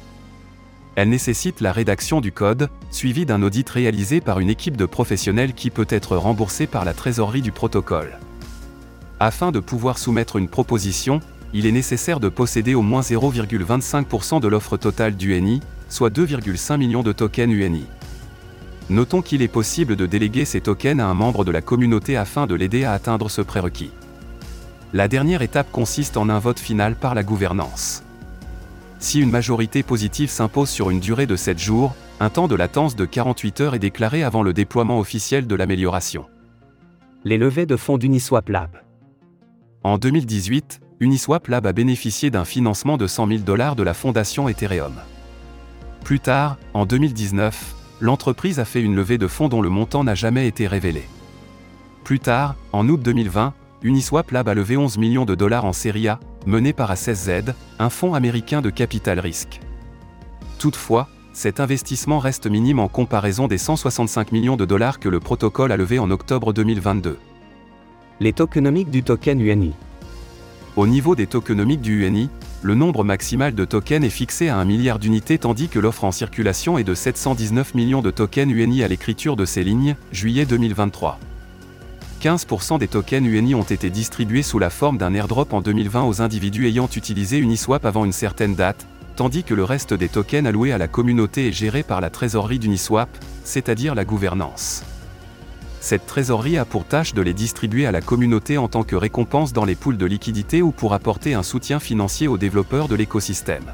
Elle 1.00 1.08
nécessite 1.08 1.62
la 1.62 1.72
rédaction 1.72 2.20
du 2.20 2.30
code, 2.30 2.68
suivie 2.90 3.24
d'un 3.24 3.42
audit 3.42 3.66
réalisé 3.70 4.20
par 4.20 4.38
une 4.38 4.50
équipe 4.50 4.76
de 4.76 4.84
professionnels 4.84 5.54
qui 5.54 5.70
peut 5.70 5.86
être 5.88 6.14
remboursée 6.14 6.66
par 6.66 6.84
la 6.84 6.92
trésorerie 6.92 7.40
du 7.40 7.52
protocole. 7.52 8.18
Afin 9.18 9.50
de 9.50 9.60
pouvoir 9.60 9.96
soumettre 9.96 10.36
une 10.36 10.50
proposition, 10.50 11.20
il 11.54 11.64
est 11.64 11.72
nécessaire 11.72 12.20
de 12.20 12.28
posséder 12.28 12.74
au 12.74 12.82
moins 12.82 13.00
0,25% 13.00 14.42
de 14.42 14.48
l'offre 14.48 14.76
totale 14.76 15.16
d'UNI, 15.16 15.62
soit 15.88 16.10
2,5 16.10 16.76
millions 16.76 17.02
de 17.02 17.12
tokens 17.12 17.50
UNI. 17.50 17.86
Notons 18.90 19.22
qu'il 19.22 19.40
est 19.40 19.48
possible 19.48 19.96
de 19.96 20.04
déléguer 20.04 20.44
ces 20.44 20.60
tokens 20.60 21.00
à 21.00 21.06
un 21.06 21.14
membre 21.14 21.46
de 21.46 21.50
la 21.50 21.62
communauté 21.62 22.18
afin 22.18 22.46
de 22.46 22.54
l'aider 22.54 22.84
à 22.84 22.92
atteindre 22.92 23.30
ce 23.30 23.40
prérequis. 23.40 23.92
La 24.92 25.08
dernière 25.08 25.40
étape 25.40 25.72
consiste 25.72 26.18
en 26.18 26.28
un 26.28 26.40
vote 26.40 26.60
final 26.60 26.94
par 26.94 27.14
la 27.14 27.22
gouvernance. 27.22 28.02
Si 29.00 29.18
une 29.18 29.30
majorité 29.30 29.82
positive 29.82 30.28
s'impose 30.28 30.68
sur 30.68 30.90
une 30.90 31.00
durée 31.00 31.26
de 31.26 31.34
7 31.34 31.58
jours, 31.58 31.94
un 32.20 32.28
temps 32.28 32.48
de 32.48 32.54
latence 32.54 32.96
de 32.96 33.06
48 33.06 33.60
heures 33.62 33.74
est 33.74 33.78
déclaré 33.78 34.22
avant 34.22 34.42
le 34.42 34.52
déploiement 34.52 34.98
officiel 35.00 35.46
de 35.46 35.54
l'amélioration. 35.54 36.26
Les 37.24 37.38
levées 37.38 37.64
de 37.64 37.76
fonds 37.76 37.96
d'Uniswap 37.96 38.50
Lab. 38.50 38.82
En 39.84 39.96
2018, 39.96 40.80
Uniswap 41.00 41.48
Lab 41.48 41.66
a 41.66 41.72
bénéficié 41.72 42.30
d'un 42.30 42.44
financement 42.44 42.98
de 42.98 43.06
100 43.06 43.28
000 43.28 43.40
dollars 43.40 43.74
de 43.74 43.82
la 43.82 43.94
fondation 43.94 44.50
Ethereum. 44.50 44.92
Plus 46.04 46.20
tard, 46.20 46.58
en 46.74 46.84
2019, 46.84 47.74
l'entreprise 48.00 48.60
a 48.60 48.66
fait 48.66 48.82
une 48.82 48.94
levée 48.94 49.16
de 49.16 49.26
fonds 49.26 49.48
dont 49.48 49.62
le 49.62 49.70
montant 49.70 50.04
n'a 50.04 50.14
jamais 50.14 50.46
été 50.46 50.66
révélé. 50.66 51.04
Plus 52.04 52.20
tard, 52.20 52.54
en 52.72 52.86
août 52.86 53.00
2020, 53.00 53.54
Uniswap 53.82 54.30
Lab 54.30 54.46
a 54.46 54.54
levé 54.54 54.76
11 54.76 54.98
millions 54.98 55.24
de 55.24 55.34
dollars 55.34 55.64
en 55.64 55.72
série 55.72 56.06
A, 56.06 56.20
mené 56.44 56.74
par 56.74 56.92
A16Z, 56.92 57.54
un 57.78 57.88
fonds 57.88 58.12
américain 58.12 58.60
de 58.60 58.68
capital 58.68 59.18
risque. 59.18 59.60
Toutefois, 60.58 61.08
cet 61.32 61.60
investissement 61.60 62.18
reste 62.18 62.46
minime 62.46 62.78
en 62.78 62.88
comparaison 62.88 63.48
des 63.48 63.56
165 63.56 64.32
millions 64.32 64.58
de 64.58 64.66
dollars 64.66 65.00
que 65.00 65.08
le 65.08 65.18
protocole 65.18 65.72
a 65.72 65.78
levé 65.78 65.98
en 65.98 66.10
octobre 66.10 66.52
2022. 66.52 67.16
Les 68.20 68.34
tokenomiques 68.34 68.90
du 68.90 69.02
token 69.02 69.40
UNI. 69.40 69.72
Au 70.76 70.86
niveau 70.86 71.14
des 71.14 71.26
tokenomiques 71.26 71.80
du 71.80 72.06
UNI, 72.06 72.28
le 72.60 72.74
nombre 72.74 73.02
maximal 73.02 73.54
de 73.54 73.64
tokens 73.64 74.04
est 74.04 74.10
fixé 74.10 74.50
à 74.50 74.58
1 74.58 74.66
milliard 74.66 74.98
d'unités 74.98 75.38
tandis 75.38 75.68
que 75.68 75.78
l'offre 75.78 76.04
en 76.04 76.12
circulation 76.12 76.76
est 76.76 76.84
de 76.84 76.94
719 76.94 77.74
millions 77.74 78.02
de 78.02 78.10
tokens 78.10 78.52
UNI 78.52 78.82
à 78.82 78.88
l'écriture 78.88 79.36
de 79.36 79.46
ces 79.46 79.64
lignes, 79.64 79.96
juillet 80.12 80.44
2023. 80.44 81.18
15% 82.20 82.78
des 82.78 82.86
tokens 82.86 83.26
UNI 83.26 83.54
ont 83.54 83.62
été 83.62 83.88
distribués 83.88 84.42
sous 84.42 84.58
la 84.58 84.68
forme 84.68 84.98
d'un 84.98 85.14
airdrop 85.14 85.54
en 85.54 85.62
2020 85.62 86.04
aux 86.04 86.20
individus 86.20 86.66
ayant 86.66 86.88
utilisé 86.94 87.38
Uniswap 87.38 87.86
avant 87.86 88.04
une 88.04 88.12
certaine 88.12 88.54
date, 88.54 88.86
tandis 89.16 89.42
que 89.42 89.54
le 89.54 89.64
reste 89.64 89.94
des 89.94 90.10
tokens 90.10 90.46
alloués 90.46 90.72
à 90.72 90.76
la 90.76 90.86
communauté 90.86 91.48
est 91.48 91.52
géré 91.52 91.82
par 91.82 92.02
la 92.02 92.10
trésorerie 92.10 92.58
d'Uniswap, 92.58 93.08
c'est-à-dire 93.42 93.94
la 93.94 94.04
gouvernance. 94.04 94.82
Cette 95.80 96.04
trésorerie 96.04 96.58
a 96.58 96.66
pour 96.66 96.84
tâche 96.84 97.14
de 97.14 97.22
les 97.22 97.32
distribuer 97.32 97.86
à 97.86 97.92
la 97.92 98.02
communauté 98.02 98.58
en 98.58 98.68
tant 98.68 98.82
que 98.82 98.96
récompense 98.96 99.54
dans 99.54 99.64
les 99.64 99.74
poules 99.74 99.96
de 99.96 100.04
liquidité 100.04 100.60
ou 100.60 100.72
pour 100.72 100.92
apporter 100.92 101.32
un 101.32 101.42
soutien 101.42 101.80
financier 101.80 102.28
aux 102.28 102.36
développeurs 102.36 102.88
de 102.88 102.96
l'écosystème. 102.96 103.72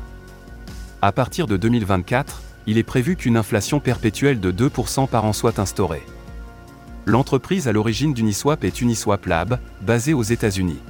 À 1.03 1.11
partir 1.11 1.49
de 1.49 1.57
2024, 1.57 2.43
il 2.69 2.79
est 2.79 2.85
prévu 2.85 3.17
qu'une 3.17 3.37
inflation 3.37 3.81
perpétuelle 3.81 4.39
de 4.39 4.53
2% 4.53 5.09
par 5.09 5.25
an 5.25 5.33
soit 5.33 5.59
instaurée. 5.59 6.05
L'entreprise 7.09 7.69
à 7.69 7.73
l'origine 7.73 8.13
d'Uniswap 8.13 8.65
est 8.65 8.81
Uniswap 8.81 9.27
Lab, 9.27 9.61
basée 9.81 10.13
aux 10.13 10.25
États-Unis. 10.25 10.81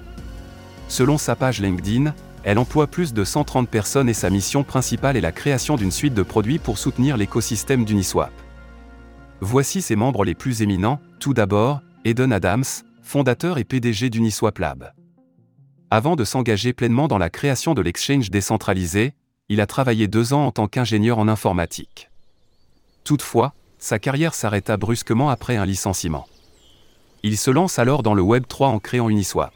Selon 0.89 1.19
sa 1.19 1.37
page 1.37 1.61
LinkedIn, 1.61 2.15
elle 2.43 2.59
emploie 2.59 2.87
plus 2.87 3.13
de 3.13 3.23
130 3.23 3.69
personnes 3.69 4.09
et 4.09 4.15
sa 4.15 4.31
mission 4.31 4.65
principale 4.65 5.19
est 5.19 5.21
la 5.21 5.33
création 5.33 5.77
d'une 5.77 5.91
suite 5.91 6.15
de 6.15 6.23
produits 6.23 6.59
pour 6.59 6.79
soutenir 6.79 7.19
l'écosystème 7.19 7.85
d'Uniswap. 7.85 8.33
Voici 9.41 9.83
ses 9.83 9.95
membres 9.95 10.25
les 10.25 10.35
plus 10.35 10.63
éminents, 10.63 11.01
tout 11.21 11.35
d'abord, 11.35 11.83
Eden 12.07 12.33
Adams, 12.33 12.65
fondateur 13.03 13.59
et 13.59 13.65
PDG 13.65 14.09
d'Uniswap 14.09 14.59
Lab. 14.59 14.93
Avant 15.91 16.17
de 16.17 16.25
s'engager 16.25 16.73
pleinement 16.73 17.09
dans 17.09 17.19
la 17.19 17.29
création 17.29 17.75
de 17.75 17.83
l'exchange 17.83 18.31
décentralisé, 18.31 19.13
il 19.51 19.61
a 19.61 19.67
travaillé 19.67 20.09
deux 20.09 20.33
ans 20.33 20.47
en 20.47 20.51
tant 20.51 20.67
qu'ingénieur 20.67 21.19
en 21.19 21.29
informatique. 21.29 22.11
Toutefois, 23.05 23.53
sa 23.79 23.99
carrière 23.99 24.35
s'arrêta 24.35 24.77
brusquement 24.77 25.31
après 25.31 25.57
un 25.57 25.67
licenciement. 25.67 26.27
Il 27.23 27.37
se 27.37 27.51
lance 27.51 27.79
alors 27.79 28.03
dans 28.03 28.15
le 28.15 28.23
Web 28.23 28.45
3 28.49 28.69
en 28.69 28.79
créant 28.79 29.09
Uniswap. 29.09 29.53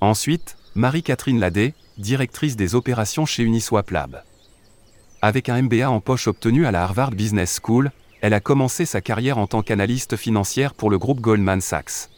Ensuite, 0.00 0.56
Marie-Catherine 0.74 1.40
Ladet, 1.40 1.74
directrice 1.98 2.56
des 2.56 2.74
opérations 2.74 3.26
chez 3.26 3.42
Uniswap 3.42 3.90
Lab. 3.90 4.22
Avec 5.22 5.48
un 5.48 5.62
MBA 5.62 5.88
en 5.88 6.00
poche 6.00 6.28
obtenu 6.28 6.66
à 6.66 6.70
la 6.70 6.82
Harvard 6.82 7.12
Business 7.12 7.60
School, 7.62 7.90
elle 8.20 8.34
a 8.34 8.40
commencé 8.40 8.84
sa 8.84 9.00
carrière 9.00 9.38
en 9.38 9.46
tant 9.46 9.62
qu'analyste 9.62 10.16
financière 10.16 10.74
pour 10.74 10.90
le 10.90 10.98
groupe 10.98 11.20
Goldman 11.20 11.60
Sachs. 11.60 12.10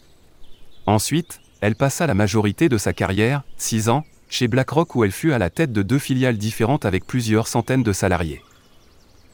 Ensuite, 0.87 1.41
elle 1.61 1.77
passa 1.77 2.07
la 2.07 2.15
majorité 2.15 2.69
de 2.69 2.79
sa 2.79 2.93
carrière, 2.93 3.43
6 3.57 3.89
ans, 3.89 4.05
chez 4.29 4.49
BlackRock 4.49 4.95
où 4.95 5.05
elle 5.05 5.13
fut 5.13 5.33
à 5.33 5.39
la 5.39 5.51
tête 5.51 5.73
de 5.73 5.83
deux 5.83 5.99
filiales 5.99 6.39
différentes 6.39 6.85
avec 6.85 7.07
plusieurs 7.07 7.49
centaines 7.49 7.83
de 7.83 7.93
salariés. 7.93 8.43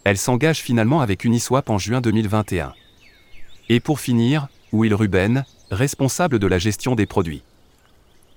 Elle 0.05 0.19
s'engage 0.19 0.61
finalement 0.61 1.01
avec 1.01 1.25
Uniswap 1.25 1.71
en 1.71 1.79
juin 1.79 2.03
2021. 2.03 2.75
Et 3.71 3.81
pour 3.81 4.01
finir, 4.01 4.49
Will 4.71 4.95
Ruben, 4.95 5.45
responsable 5.71 6.39
de 6.39 6.47
la 6.47 6.59
gestion 6.59 6.95
des 6.95 7.07
produits. 7.07 7.43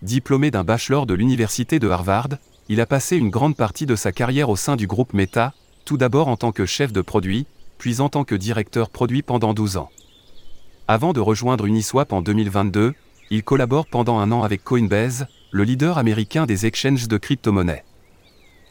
Diplômé 0.02 0.50
d'un 0.50 0.64
bachelor 0.64 1.06
de 1.06 1.14
l'université 1.14 1.80
de 1.80 1.90
Harvard, 1.90 2.30
il 2.70 2.80
a 2.80 2.86
passé 2.86 3.18
une 3.18 3.30
grande 3.30 3.58
partie 3.58 3.86
de 3.86 3.98
sa 3.98 4.14
carrière 4.14 4.50
au 4.50 4.56
sein 4.56 4.78
du 4.78 4.88
groupe 4.88 5.14
Meta, 5.14 5.54
tout 5.84 5.98
d'abord 5.98 6.30
en 6.30 6.38
tant 6.38 6.54
que 6.54 6.66
chef 6.66 6.94
de 6.94 7.02
produit, 7.02 7.48
puis 7.78 8.00
en 8.00 8.08
tant 8.08 8.24
que 8.24 8.36
directeur 8.36 8.90
produit 8.90 9.22
pendant 9.22 9.54
12 9.54 9.76
ans. 9.76 9.90
Avant 10.88 11.12
de 11.12 11.20
rejoindre 11.20 11.66
Uniswap 11.66 12.14
en 12.14 12.22
2022, 12.22 12.94
il 13.30 13.44
collabore 13.44 13.88
pendant 13.88 14.20
un 14.20 14.32
an 14.32 14.44
avec 14.44 14.64
Coinbase, 14.64 15.28
le 15.52 15.66
leader 15.66 15.98
américain 15.98 16.46
des 16.46 16.66
exchanges 16.66 17.10
de 17.10 17.18
crypto-monnaies. 17.18 17.84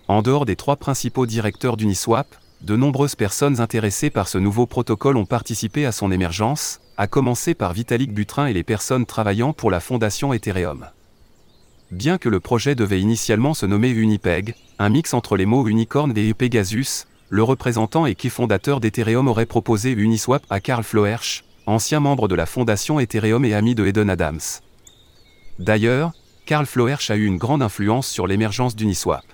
En 0.08 0.22
dehors 0.22 0.46
des 0.46 0.56
trois 0.56 0.76
principaux 0.76 1.26
directeurs 1.26 1.76
d'Uniswap, 1.76 2.34
de 2.62 2.74
nombreuses 2.74 3.14
personnes 3.14 3.60
intéressées 3.60 4.10
par 4.10 4.28
ce 4.28 4.38
nouveau 4.38 4.66
protocole 4.66 5.16
ont 5.16 5.26
participé 5.26 5.84
à 5.84 5.92
son 5.92 6.10
émergence, 6.10 6.80
à 6.96 7.06
commencer 7.06 7.54
par 7.54 7.72
Vitalik 7.74 8.12
Buterin 8.12 8.46
et 8.46 8.54
les 8.54 8.64
personnes 8.64 9.04
travaillant 9.04 9.52
pour 9.52 9.70
la 9.70 9.80
fondation 9.80 10.32
Ethereum. 10.32 10.86
Bien 11.90 12.18
que 12.18 12.28
le 12.28 12.40
projet 12.40 12.74
devait 12.74 13.00
initialement 13.00 13.54
se 13.54 13.66
nommer 13.66 13.90
Unipeg, 13.90 14.54
un 14.78 14.88
mix 14.88 15.12
entre 15.14 15.36
les 15.36 15.46
mots 15.46 15.68
unicorn 15.68 16.16
et 16.16 16.34
Pegasus, 16.34 17.06
le 17.28 17.42
représentant 17.42 18.06
et 18.06 18.14
qui 18.14 18.30
fondateur 18.30 18.80
d'Ethereum 18.80 19.28
aurait 19.28 19.46
proposé 19.46 19.92
Uniswap 19.92 20.44
à 20.48 20.60
Karl 20.60 20.82
Floersch, 20.82 21.44
ancien 21.66 22.00
membre 22.00 22.26
de 22.26 22.34
la 22.34 22.46
fondation 22.46 22.98
Ethereum 22.98 23.44
et 23.44 23.54
ami 23.54 23.74
de 23.74 23.86
Eden 23.86 24.08
Adams. 24.08 24.40
D'ailleurs, 25.58 26.12
Karl 26.46 26.66
Floersch 26.66 27.10
a 27.10 27.16
eu 27.16 27.26
une 27.26 27.38
grande 27.38 27.62
influence 27.62 28.08
sur 28.08 28.26
l'émergence 28.26 28.76
d'Uniswap 28.76 29.24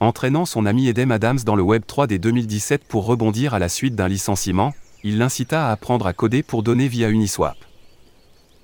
entraînant 0.00 0.44
son 0.44 0.66
ami 0.66 0.88
Edem 0.88 1.10
Adams 1.10 1.38
dans 1.44 1.56
le 1.56 1.62
Web 1.62 1.82
3 1.86 2.06
dès 2.06 2.18
2017 2.18 2.84
pour 2.84 3.06
rebondir 3.06 3.54
à 3.54 3.58
la 3.58 3.68
suite 3.68 3.94
d'un 3.94 4.08
licenciement, 4.08 4.74
il 5.04 5.18
l'incita 5.18 5.68
à 5.68 5.72
apprendre 5.72 6.06
à 6.06 6.12
coder 6.12 6.42
pour 6.42 6.62
donner 6.62 6.88
via 6.88 7.08
Uniswap. 7.08 7.56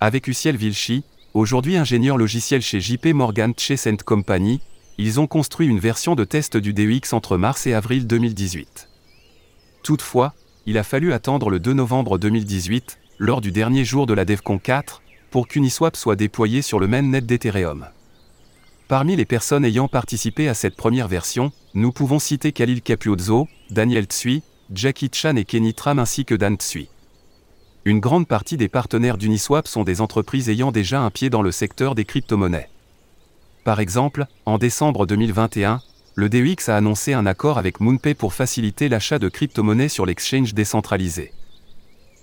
Avec 0.01 0.27
Uciel 0.27 0.57
Vilchy, 0.57 1.05
aujourd'hui 1.35 1.77
ingénieur 1.77 2.18
logiciel 2.18 2.61
chez 2.61 2.81
JP 2.81 3.07
Morgan 3.14 3.55
Chase 3.57 3.88
Company, 4.05 4.61
ils 4.99 5.21
ont 5.21 5.27
construit 5.27 5.68
une 5.68 5.79
version 5.79 6.14
de 6.14 6.25
test 6.25 6.57
du 6.57 6.75
DEX 6.75 7.12
entre 7.12 7.37
mars 7.37 7.66
et 7.66 7.75
avril 7.75 8.07
2018. 8.07 8.88
Toutefois, 9.83 10.35
il 10.66 10.79
a 10.79 10.85
fallu 10.85 11.12
attendre 11.12 11.51
le 11.51 11.59
2 11.59 11.73
novembre 11.73 12.18
2018, 12.18 12.99
lors 13.18 13.40
du 13.40 13.53
dernier 13.53 13.85
jour 13.85 14.07
de 14.07 14.14
la 14.14 14.25
DevCon 14.25 14.59
4, 14.59 15.03
pour 15.31 15.49
qu'Uniswap 15.49 15.97
soit 15.97 16.16
déployé 16.16 16.61
sur 16.62 16.79
le 16.79 16.87
mainnet 16.87 17.21
d'Ethereum. 17.21 17.87
Parmi 18.92 19.16
les 19.16 19.24
personnes 19.24 19.64
ayant 19.64 19.88
participé 19.88 20.48
à 20.50 20.55
cette 20.55 20.76
première 20.76 21.09
version, 21.09 21.50
nous 21.72 21.92
pouvons 21.92 22.18
citer 22.18 22.52
Khalil 22.52 22.83
Capuozzo, 22.83 23.48
Daniel 23.70 24.05
Tsui, 24.05 24.42
Jackie 24.70 25.09
Chan 25.11 25.37
et 25.37 25.46
Kenny 25.46 25.72
Tram 25.72 25.98
ainsi 25.98 26.26
que 26.26 26.35
Dan 26.35 26.57
Tsui. 26.57 26.90
Une 27.87 28.00
grande 28.00 28.28
partie 28.28 28.59
des 28.59 28.68
partenaires 28.68 29.16
d'Uniswap 29.16 29.66
sont 29.66 29.83
des 29.83 30.02
entreprises 30.02 30.50
ayant 30.50 30.72
déjà 30.72 31.00
un 31.00 31.09
pied 31.09 31.31
dans 31.31 31.40
le 31.40 31.52
secteur 31.52 31.94
des 31.94 32.05
crypto-monnaies. 32.05 32.68
Par 33.64 33.81
exemple, 33.81 34.26
en 34.44 34.59
décembre 34.59 35.07
2021, 35.07 35.81
le 36.14 36.28
DEX 36.28 36.68
a 36.68 36.76
annoncé 36.76 37.14
un 37.14 37.24
accord 37.24 37.57
avec 37.57 37.81
MoonPay 37.81 38.12
pour 38.12 38.35
faciliter 38.35 38.90
l'achat 38.90 39.18
de 39.18 39.31
crypto-monnaies 39.31 39.88
sur 39.88 40.05
l'exchange 40.05 40.52
décentralisé. 40.52 41.33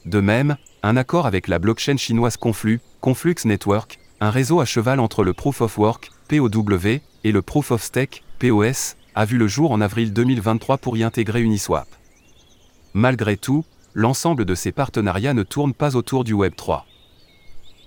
De 0.05 0.19
même, 0.19 0.55
un 0.84 0.97
accord 0.97 1.25
avec 1.25 1.47
la 1.47 1.58
blockchain 1.58 1.97
chinoise 1.97 2.38
Conflux, 2.38 2.79
Conflux 3.01 3.38
Network, 3.45 3.97
un 4.21 4.29
réseau 4.29 4.62
à 4.62 4.65
cheval 4.65 4.99
entre 4.99 5.23
le 5.23 5.34
Proof 5.34 5.62
of 5.62 5.79
Work, 5.79 6.12
POW, 6.29 6.99
et 7.23 7.31
le 7.31 7.41
Proof 7.41 7.71
of 7.71 7.81
Stake, 7.81 8.23
POS, 8.37 8.95
a 9.15 9.25
vu 9.25 9.37
le 9.37 9.47
jour 9.47 9.71
en 9.71 9.81
avril 9.81 10.13
2023 10.13 10.77
pour 10.77 10.95
y 10.95 11.03
intégrer 11.03 11.41
Uniswap. 11.41 11.87
Malgré 12.93 13.35
tout, 13.35 13.65
l'ensemble 13.95 14.45
de 14.45 14.53
ces 14.53 14.71
partenariats 14.71 15.33
ne 15.33 15.41
tourne 15.41 15.73
pas 15.73 15.95
autour 15.95 16.23
du 16.23 16.33
Web 16.33 16.53
3. 16.55 16.85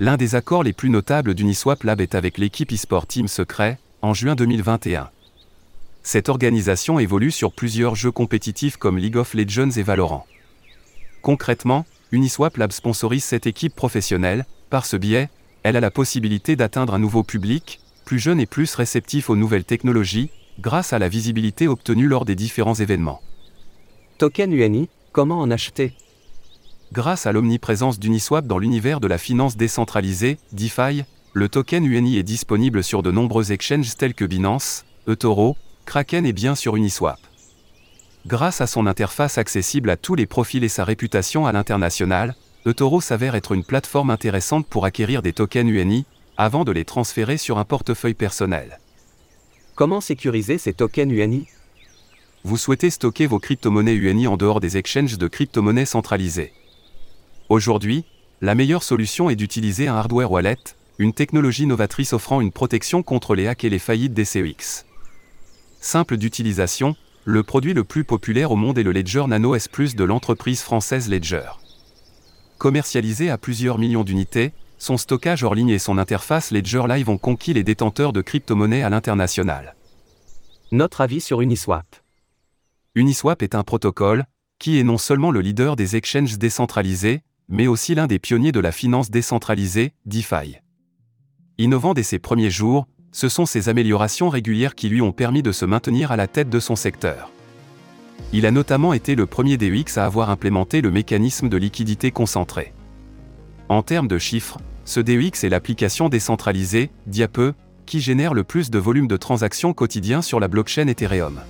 L'un 0.00 0.16
des 0.16 0.34
accords 0.34 0.64
les 0.64 0.72
plus 0.72 0.90
notables 0.90 1.34
d'Uniswap 1.34 1.84
Lab 1.84 2.00
est 2.00 2.16
avec 2.16 2.36
l'équipe 2.36 2.72
eSport 2.72 3.06
Team 3.06 3.28
Secret, 3.28 3.78
en 4.02 4.12
juin 4.12 4.34
2021. 4.34 5.10
Cette 6.02 6.28
organisation 6.28 6.98
évolue 6.98 7.30
sur 7.30 7.52
plusieurs 7.52 7.94
jeux 7.94 8.10
compétitifs 8.10 8.76
comme 8.76 8.98
League 8.98 9.16
of 9.16 9.34
Legends 9.34 9.70
et 9.70 9.84
Valorant. 9.84 10.26
Concrètement, 11.22 11.86
Uniswap 12.10 12.56
Lab 12.56 12.72
sponsorise 12.72 13.22
cette 13.22 13.46
équipe 13.46 13.76
professionnelle, 13.76 14.46
par 14.68 14.84
ce 14.84 14.96
biais, 14.96 15.30
elle 15.62 15.76
a 15.76 15.80
la 15.80 15.92
possibilité 15.92 16.56
d'atteindre 16.56 16.94
un 16.94 16.98
nouveau 16.98 17.22
public, 17.22 17.78
plus 18.04 18.18
jeune 18.18 18.40
et 18.40 18.46
plus 18.46 18.74
réceptif 18.74 19.30
aux 19.30 19.36
nouvelles 19.36 19.64
technologies, 19.64 20.30
grâce 20.60 20.92
à 20.92 20.98
la 20.98 21.08
visibilité 21.08 21.68
obtenue 21.68 22.08
lors 22.08 22.24
des 22.24 22.34
différents 22.34 22.74
événements. 22.74 23.22
Token 24.18 24.52
UNI, 24.52 24.88
comment 25.12 25.40
en 25.40 25.50
acheter? 25.50 25.94
Grâce 26.92 27.26
à 27.26 27.32
l'omniprésence 27.32 27.98
d'Uniswap 27.98 28.46
dans 28.46 28.58
l'univers 28.58 29.00
de 29.00 29.06
la 29.06 29.18
finance 29.18 29.56
décentralisée, 29.56 30.38
DeFi, 30.52 31.04
le 31.32 31.48
token 31.48 31.86
UNI 31.86 32.18
est 32.18 32.22
disponible 32.22 32.84
sur 32.84 33.02
de 33.02 33.10
nombreux 33.10 33.52
exchanges 33.52 33.96
tels 33.96 34.12
que 34.12 34.26
Binance, 34.26 34.84
eToro, 35.08 35.56
Kraken 35.86 36.26
et 36.26 36.34
bien 36.34 36.54
sûr 36.54 36.76
Uniswap. 36.76 37.18
Grâce 38.26 38.60
à 38.60 38.66
son 38.66 38.86
interface 38.86 39.38
accessible 39.38 39.88
à 39.88 39.96
tous 39.96 40.14
les 40.14 40.26
profils 40.26 40.62
et 40.62 40.68
sa 40.68 40.84
réputation 40.84 41.46
à 41.46 41.52
l'international, 41.52 42.36
eToro 42.66 43.00
s'avère 43.00 43.34
être 43.34 43.52
une 43.52 43.64
plateforme 43.64 44.10
intéressante 44.10 44.66
pour 44.66 44.84
acquérir 44.84 45.22
des 45.22 45.32
tokens 45.32 45.70
UNI, 45.70 46.04
avant 46.36 46.64
de 46.64 46.72
les 46.72 46.84
transférer 46.84 47.36
sur 47.36 47.58
un 47.58 47.64
portefeuille 47.64 48.14
personnel. 48.14 48.80
Comment 49.74 50.00
sécuriser 50.00 50.58
ces 50.58 50.72
tokens 50.72 51.12
UNI 51.12 51.46
Vous 52.44 52.56
souhaitez 52.56 52.90
stocker 52.90 53.26
vos 53.26 53.38
crypto-monnaies 53.38 53.94
UNI 53.94 54.26
en 54.26 54.36
dehors 54.36 54.60
des 54.60 54.76
exchanges 54.76 55.18
de 55.18 55.28
crypto-monnaies 55.28 55.86
centralisées. 55.86 56.52
Aujourd'hui, 57.48 58.04
la 58.40 58.54
meilleure 58.54 58.82
solution 58.82 59.30
est 59.30 59.36
d'utiliser 59.36 59.88
un 59.88 59.94
hardware 59.94 60.30
wallet, 60.30 60.58
une 60.98 61.12
technologie 61.12 61.66
novatrice 61.66 62.12
offrant 62.12 62.40
une 62.40 62.52
protection 62.52 63.02
contre 63.02 63.34
les 63.34 63.46
hacks 63.46 63.64
et 63.64 63.70
les 63.70 63.78
faillites 63.78 64.14
des 64.14 64.24
CEX. 64.24 64.86
Simple 65.80 66.16
d'utilisation, 66.16 66.96
le 67.24 67.42
produit 67.42 67.74
le 67.74 67.84
plus 67.84 68.04
populaire 68.04 68.50
au 68.52 68.56
monde 68.56 68.78
est 68.78 68.82
le 68.82 68.92
Ledger 68.92 69.24
Nano 69.28 69.54
S 69.54 69.68
de 69.94 70.04
l'entreprise 70.04 70.60
française 70.62 71.08
Ledger. 71.08 71.50
Commercialisé 72.58 73.30
à 73.30 73.38
plusieurs 73.38 73.78
millions 73.78 74.04
d'unités, 74.04 74.52
son 74.82 74.96
stockage 74.96 75.44
hors 75.44 75.54
ligne 75.54 75.68
et 75.68 75.78
son 75.78 75.96
interface 75.96 76.50
Ledger 76.50 76.82
Live 76.88 77.08
ont 77.08 77.16
conquis 77.16 77.52
les 77.52 77.62
détenteurs 77.62 78.12
de 78.12 78.20
crypto-monnaies 78.20 78.82
à 78.82 78.90
l'international. 78.90 79.76
Notre 80.72 81.02
avis 81.02 81.20
sur 81.20 81.40
Uniswap. 81.40 81.86
Uniswap 82.96 83.44
est 83.44 83.54
un 83.54 83.62
protocole 83.62 84.24
qui 84.58 84.80
est 84.80 84.82
non 84.82 84.98
seulement 84.98 85.30
le 85.30 85.40
leader 85.40 85.76
des 85.76 85.94
exchanges 85.94 86.36
décentralisés, 86.36 87.20
mais 87.48 87.68
aussi 87.68 87.94
l'un 87.94 88.08
des 88.08 88.18
pionniers 88.18 88.50
de 88.50 88.58
la 88.58 88.72
finance 88.72 89.08
décentralisée, 89.08 89.92
DeFi. 90.04 90.56
Innovant 91.58 91.94
dès 91.94 92.02
ses 92.02 92.18
premiers 92.18 92.50
jours, 92.50 92.88
ce 93.12 93.28
sont 93.28 93.46
ces 93.46 93.68
améliorations 93.68 94.30
régulières 94.30 94.74
qui 94.74 94.88
lui 94.88 95.00
ont 95.00 95.12
permis 95.12 95.44
de 95.44 95.52
se 95.52 95.64
maintenir 95.64 96.10
à 96.10 96.16
la 96.16 96.26
tête 96.26 96.50
de 96.50 96.58
son 96.58 96.74
secteur. 96.74 97.30
Il 98.32 98.46
a 98.46 98.50
notamment 98.50 98.94
été 98.94 99.14
le 99.14 99.26
premier 99.26 99.58
DEX 99.58 99.96
à 99.96 100.06
avoir 100.06 100.28
implémenté 100.28 100.80
le 100.80 100.90
mécanisme 100.90 101.48
de 101.48 101.56
liquidité 101.56 102.10
concentrée. 102.10 102.72
En 103.68 103.82
termes 103.82 104.08
de 104.08 104.18
chiffres, 104.18 104.58
ce 104.84 105.00
DEX 105.00 105.44
est 105.44 105.48
l'application 105.48 106.08
décentralisée, 106.08 106.90
Diape, 107.06 107.54
qui 107.86 108.00
génère 108.00 108.34
le 108.34 108.44
plus 108.44 108.70
de 108.70 108.78
volume 108.78 109.08
de 109.08 109.16
transactions 109.16 109.72
quotidiens 109.72 110.22
sur 110.22 110.40
la 110.40 110.48
blockchain 110.48 110.88
Ethereum. 110.88 111.40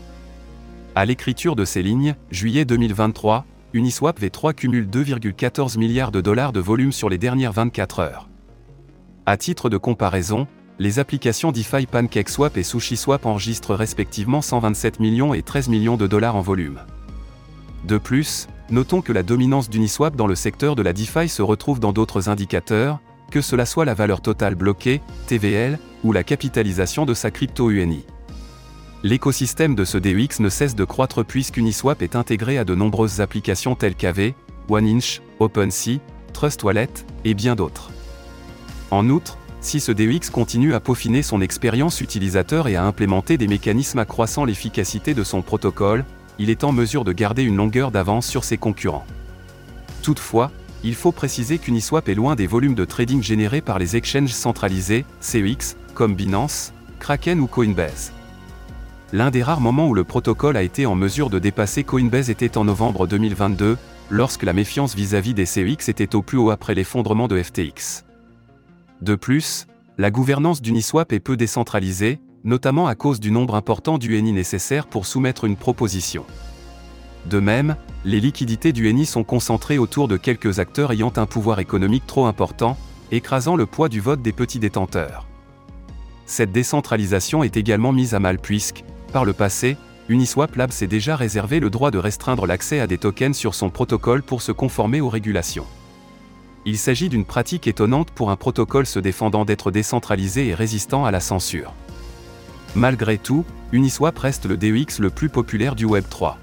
À 0.94 1.06
l'écriture 1.06 1.56
de 1.56 1.64
ces 1.64 1.82
lignes, 1.82 2.14
juillet 2.30 2.64
2023, 2.64 3.46
Uniswap 3.72 4.20
V3 4.20 4.52
cumule 4.52 4.86
2,14 4.86 5.78
milliards 5.78 6.12
de 6.12 6.20
dollars 6.20 6.52
de 6.52 6.60
volume 6.60 6.92
sur 6.92 7.08
les 7.08 7.16
dernières 7.16 7.52
24 7.52 8.00
heures. 8.00 8.28
À 9.24 9.36
titre 9.36 9.70
de 9.70 9.78
comparaison, 9.78 10.46
les 10.78 10.98
applications 10.98 11.52
DeFi 11.52 11.86
PancakeSwap 11.86 12.56
et 12.56 12.62
SushiSwap 12.62 13.24
enregistrent 13.24 13.74
respectivement 13.74 14.42
127 14.42 15.00
millions 15.00 15.32
et 15.32 15.42
13 15.42 15.68
millions 15.68 15.96
de 15.96 16.06
dollars 16.06 16.36
en 16.36 16.40
volume. 16.40 16.80
De 17.84 17.98
plus, 17.98 18.48
notons 18.70 19.00
que 19.00 19.12
la 19.12 19.22
dominance 19.22 19.70
d'Uniswap 19.70 20.16
dans 20.16 20.26
le 20.26 20.34
secteur 20.34 20.76
de 20.76 20.82
la 20.82 20.92
DeFi 20.92 21.28
se 21.28 21.42
retrouve 21.42 21.80
dans 21.80 21.92
d'autres 21.92 22.28
indicateurs, 22.28 23.00
que 23.32 23.40
cela 23.40 23.66
soit 23.66 23.84
la 23.84 23.94
valeur 23.94 24.20
totale 24.20 24.54
bloquée, 24.54 25.00
TVL, 25.26 25.80
ou 26.04 26.12
la 26.12 26.22
capitalisation 26.22 27.06
de 27.06 27.14
sa 27.14 27.30
crypto 27.30 27.70
UNI. 27.70 28.04
L'écosystème 29.02 29.74
de 29.74 29.84
ce 29.84 29.98
DEX 29.98 30.38
ne 30.38 30.48
cesse 30.48 30.76
de 30.76 30.84
croître 30.84 31.24
puisqu'Uniswap 31.24 32.02
est 32.02 32.14
intégré 32.14 32.58
à 32.58 32.64
de 32.64 32.76
nombreuses 32.76 33.20
applications 33.20 33.74
telles 33.74 33.96
qu'AV, 33.96 34.34
OneInch, 34.68 35.22
OpenSea, 35.40 35.98
Trust 36.32 36.62
Wallet, 36.62 36.88
et 37.24 37.34
bien 37.34 37.56
d'autres. 37.56 37.90
En 38.92 39.08
outre, 39.08 39.38
si 39.60 39.80
ce 39.80 39.90
DEX 39.90 40.30
continue 40.30 40.74
à 40.74 40.80
peaufiner 40.80 41.22
son 41.22 41.40
expérience 41.40 42.00
utilisateur 42.00 42.68
et 42.68 42.76
à 42.76 42.84
implémenter 42.84 43.38
des 43.38 43.48
mécanismes 43.48 43.98
accroissant 43.98 44.44
l'efficacité 44.44 45.14
de 45.14 45.24
son 45.24 45.42
protocole, 45.42 46.04
il 46.38 46.50
est 46.50 46.64
en 46.64 46.72
mesure 46.72 47.04
de 47.04 47.12
garder 47.12 47.42
une 47.42 47.56
longueur 47.56 47.90
d'avance 47.90 48.26
sur 48.26 48.44
ses 48.44 48.56
concurrents. 48.56 49.06
Toutefois, 50.02 50.50
il 50.84 50.94
faut 50.94 51.12
préciser 51.12 51.58
qu'Uniswap 51.58 52.08
est 52.08 52.14
loin 52.14 52.34
des 52.34 52.46
volumes 52.46 52.74
de 52.74 52.84
trading 52.84 53.22
générés 53.22 53.60
par 53.60 53.78
les 53.78 53.96
exchanges 53.96 54.32
centralisés, 54.32 55.04
CEX, 55.20 55.76
comme 55.94 56.14
Binance, 56.14 56.72
Kraken 56.98 57.40
ou 57.40 57.46
Coinbase. 57.46 58.12
L'un 59.12 59.30
des 59.30 59.42
rares 59.42 59.60
moments 59.60 59.88
où 59.88 59.94
le 59.94 60.04
protocole 60.04 60.56
a 60.56 60.62
été 60.62 60.86
en 60.86 60.94
mesure 60.94 61.30
de 61.30 61.38
dépasser 61.38 61.84
Coinbase 61.84 62.30
était 62.30 62.56
en 62.56 62.64
novembre 62.64 63.06
2022, 63.06 63.76
lorsque 64.10 64.42
la 64.42 64.52
méfiance 64.52 64.94
vis-à-vis 64.94 65.34
des 65.34 65.46
CEX 65.46 65.88
était 65.88 66.14
au 66.14 66.22
plus 66.22 66.38
haut 66.38 66.50
après 66.50 66.74
l'effondrement 66.74 67.28
de 67.28 67.40
FTX. 67.40 68.04
De 69.02 69.14
plus, 69.14 69.66
la 69.98 70.10
gouvernance 70.10 70.62
d'Uniswap 70.62 71.12
est 71.12 71.20
peu 71.20 71.36
décentralisée, 71.36 72.20
notamment 72.44 72.86
à 72.86 72.94
cause 72.94 73.20
du 73.20 73.30
nombre 73.30 73.54
important 73.54 73.98
d'UNI 73.98 74.32
nécessaires 74.32 74.86
pour 74.86 75.06
soumettre 75.06 75.44
une 75.44 75.56
proposition. 75.56 76.24
De 77.26 77.38
même, 77.38 77.76
les 78.04 78.20
liquidités 78.20 78.72
d'UNI 78.72 79.06
sont 79.06 79.24
concentrées 79.24 79.78
autour 79.78 80.08
de 80.08 80.16
quelques 80.16 80.58
acteurs 80.58 80.92
ayant 80.92 81.12
un 81.16 81.26
pouvoir 81.26 81.60
économique 81.60 82.06
trop 82.06 82.26
important, 82.26 82.76
écrasant 83.10 83.56
le 83.56 83.66
poids 83.66 83.88
du 83.88 84.00
vote 84.00 84.22
des 84.22 84.32
petits 84.32 84.58
détenteurs. 84.58 85.26
Cette 86.26 86.52
décentralisation 86.52 87.44
est 87.44 87.56
également 87.56 87.92
mise 87.92 88.14
à 88.14 88.20
mal 88.20 88.38
puisque, 88.38 88.84
par 89.12 89.24
le 89.24 89.32
passé, 89.32 89.76
Uniswap 90.08 90.56
Labs 90.56 90.72
s'est 90.72 90.86
déjà 90.86 91.14
réservé 91.14 91.60
le 91.60 91.70
droit 91.70 91.90
de 91.90 91.98
restreindre 91.98 92.46
l'accès 92.46 92.80
à 92.80 92.86
des 92.86 92.98
tokens 92.98 93.36
sur 93.36 93.54
son 93.54 93.70
protocole 93.70 94.22
pour 94.22 94.42
se 94.42 94.50
conformer 94.50 95.00
aux 95.00 95.08
régulations. 95.08 95.66
Il 96.64 96.78
s'agit 96.78 97.08
d'une 97.08 97.24
pratique 97.24 97.66
étonnante 97.66 98.10
pour 98.10 98.30
un 98.30 98.36
protocole 98.36 98.86
se 98.86 98.98
défendant 98.98 99.44
d'être 99.44 99.70
décentralisé 99.70 100.48
et 100.48 100.54
résistant 100.54 101.04
à 101.04 101.10
la 101.10 101.20
censure. 101.20 101.74
Malgré 102.74 103.18
tout, 103.18 103.44
Uniswap 103.72 104.18
reste 104.18 104.46
le 104.46 104.56
DEX 104.56 104.98
le 104.98 105.10
plus 105.10 105.28
populaire 105.28 105.74
du 105.74 105.86
Web3. 105.86 106.34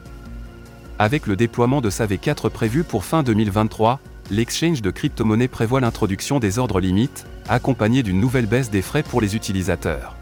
Avec 1.01 1.27
le 1.27 1.37
déploiement 1.37 1.79
de 1.79 1.89
sa 1.89 2.05
V4 2.05 2.49
prévu 2.49 2.83
pour 2.83 3.05
fin 3.05 3.23
2023, 3.23 4.01
l'exchange 4.31 4.81
de 4.81 4.91
crypto-monnaies 4.91 5.47
prévoit 5.47 5.79
l'introduction 5.79 6.39
des 6.39 6.59
ordres 6.59 6.81
limites, 6.81 7.25
accompagnée 7.47 8.03
d'une 8.03 8.19
nouvelle 8.19 8.47
baisse 8.47 8.69
des 8.69 8.81
frais 8.81 9.01
pour 9.01 9.21
les 9.21 9.33
utilisateurs. 9.37 10.17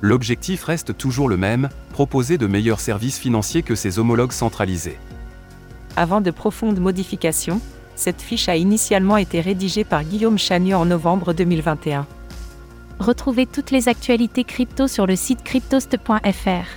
L'objectif 0.00 0.64
reste 0.64 0.96
toujours 0.96 1.28
le 1.28 1.36
même, 1.36 1.68
proposer 1.92 2.38
de 2.38 2.46
meilleurs 2.46 2.80
services 2.80 3.18
financiers 3.18 3.62
que 3.62 3.74
ses 3.74 3.98
homologues 3.98 4.32
centralisés. 4.32 4.98
Avant 5.96 6.22
de 6.22 6.30
profondes 6.30 6.80
modifications, 6.80 7.60
cette 7.94 8.22
fiche 8.22 8.48
a 8.48 8.56
initialement 8.56 9.18
été 9.18 9.42
rédigée 9.42 9.84
par 9.84 10.02
Guillaume 10.02 10.38
Chagnon 10.38 10.78
en 10.78 10.86
novembre 10.86 11.34
2021. 11.34 12.06
Retrouvez 13.00 13.44
toutes 13.44 13.70
les 13.70 13.90
actualités 13.90 14.44
crypto 14.44 14.88
sur 14.88 15.06
le 15.06 15.14
site 15.14 15.42
cryptost.fr. 15.44 16.68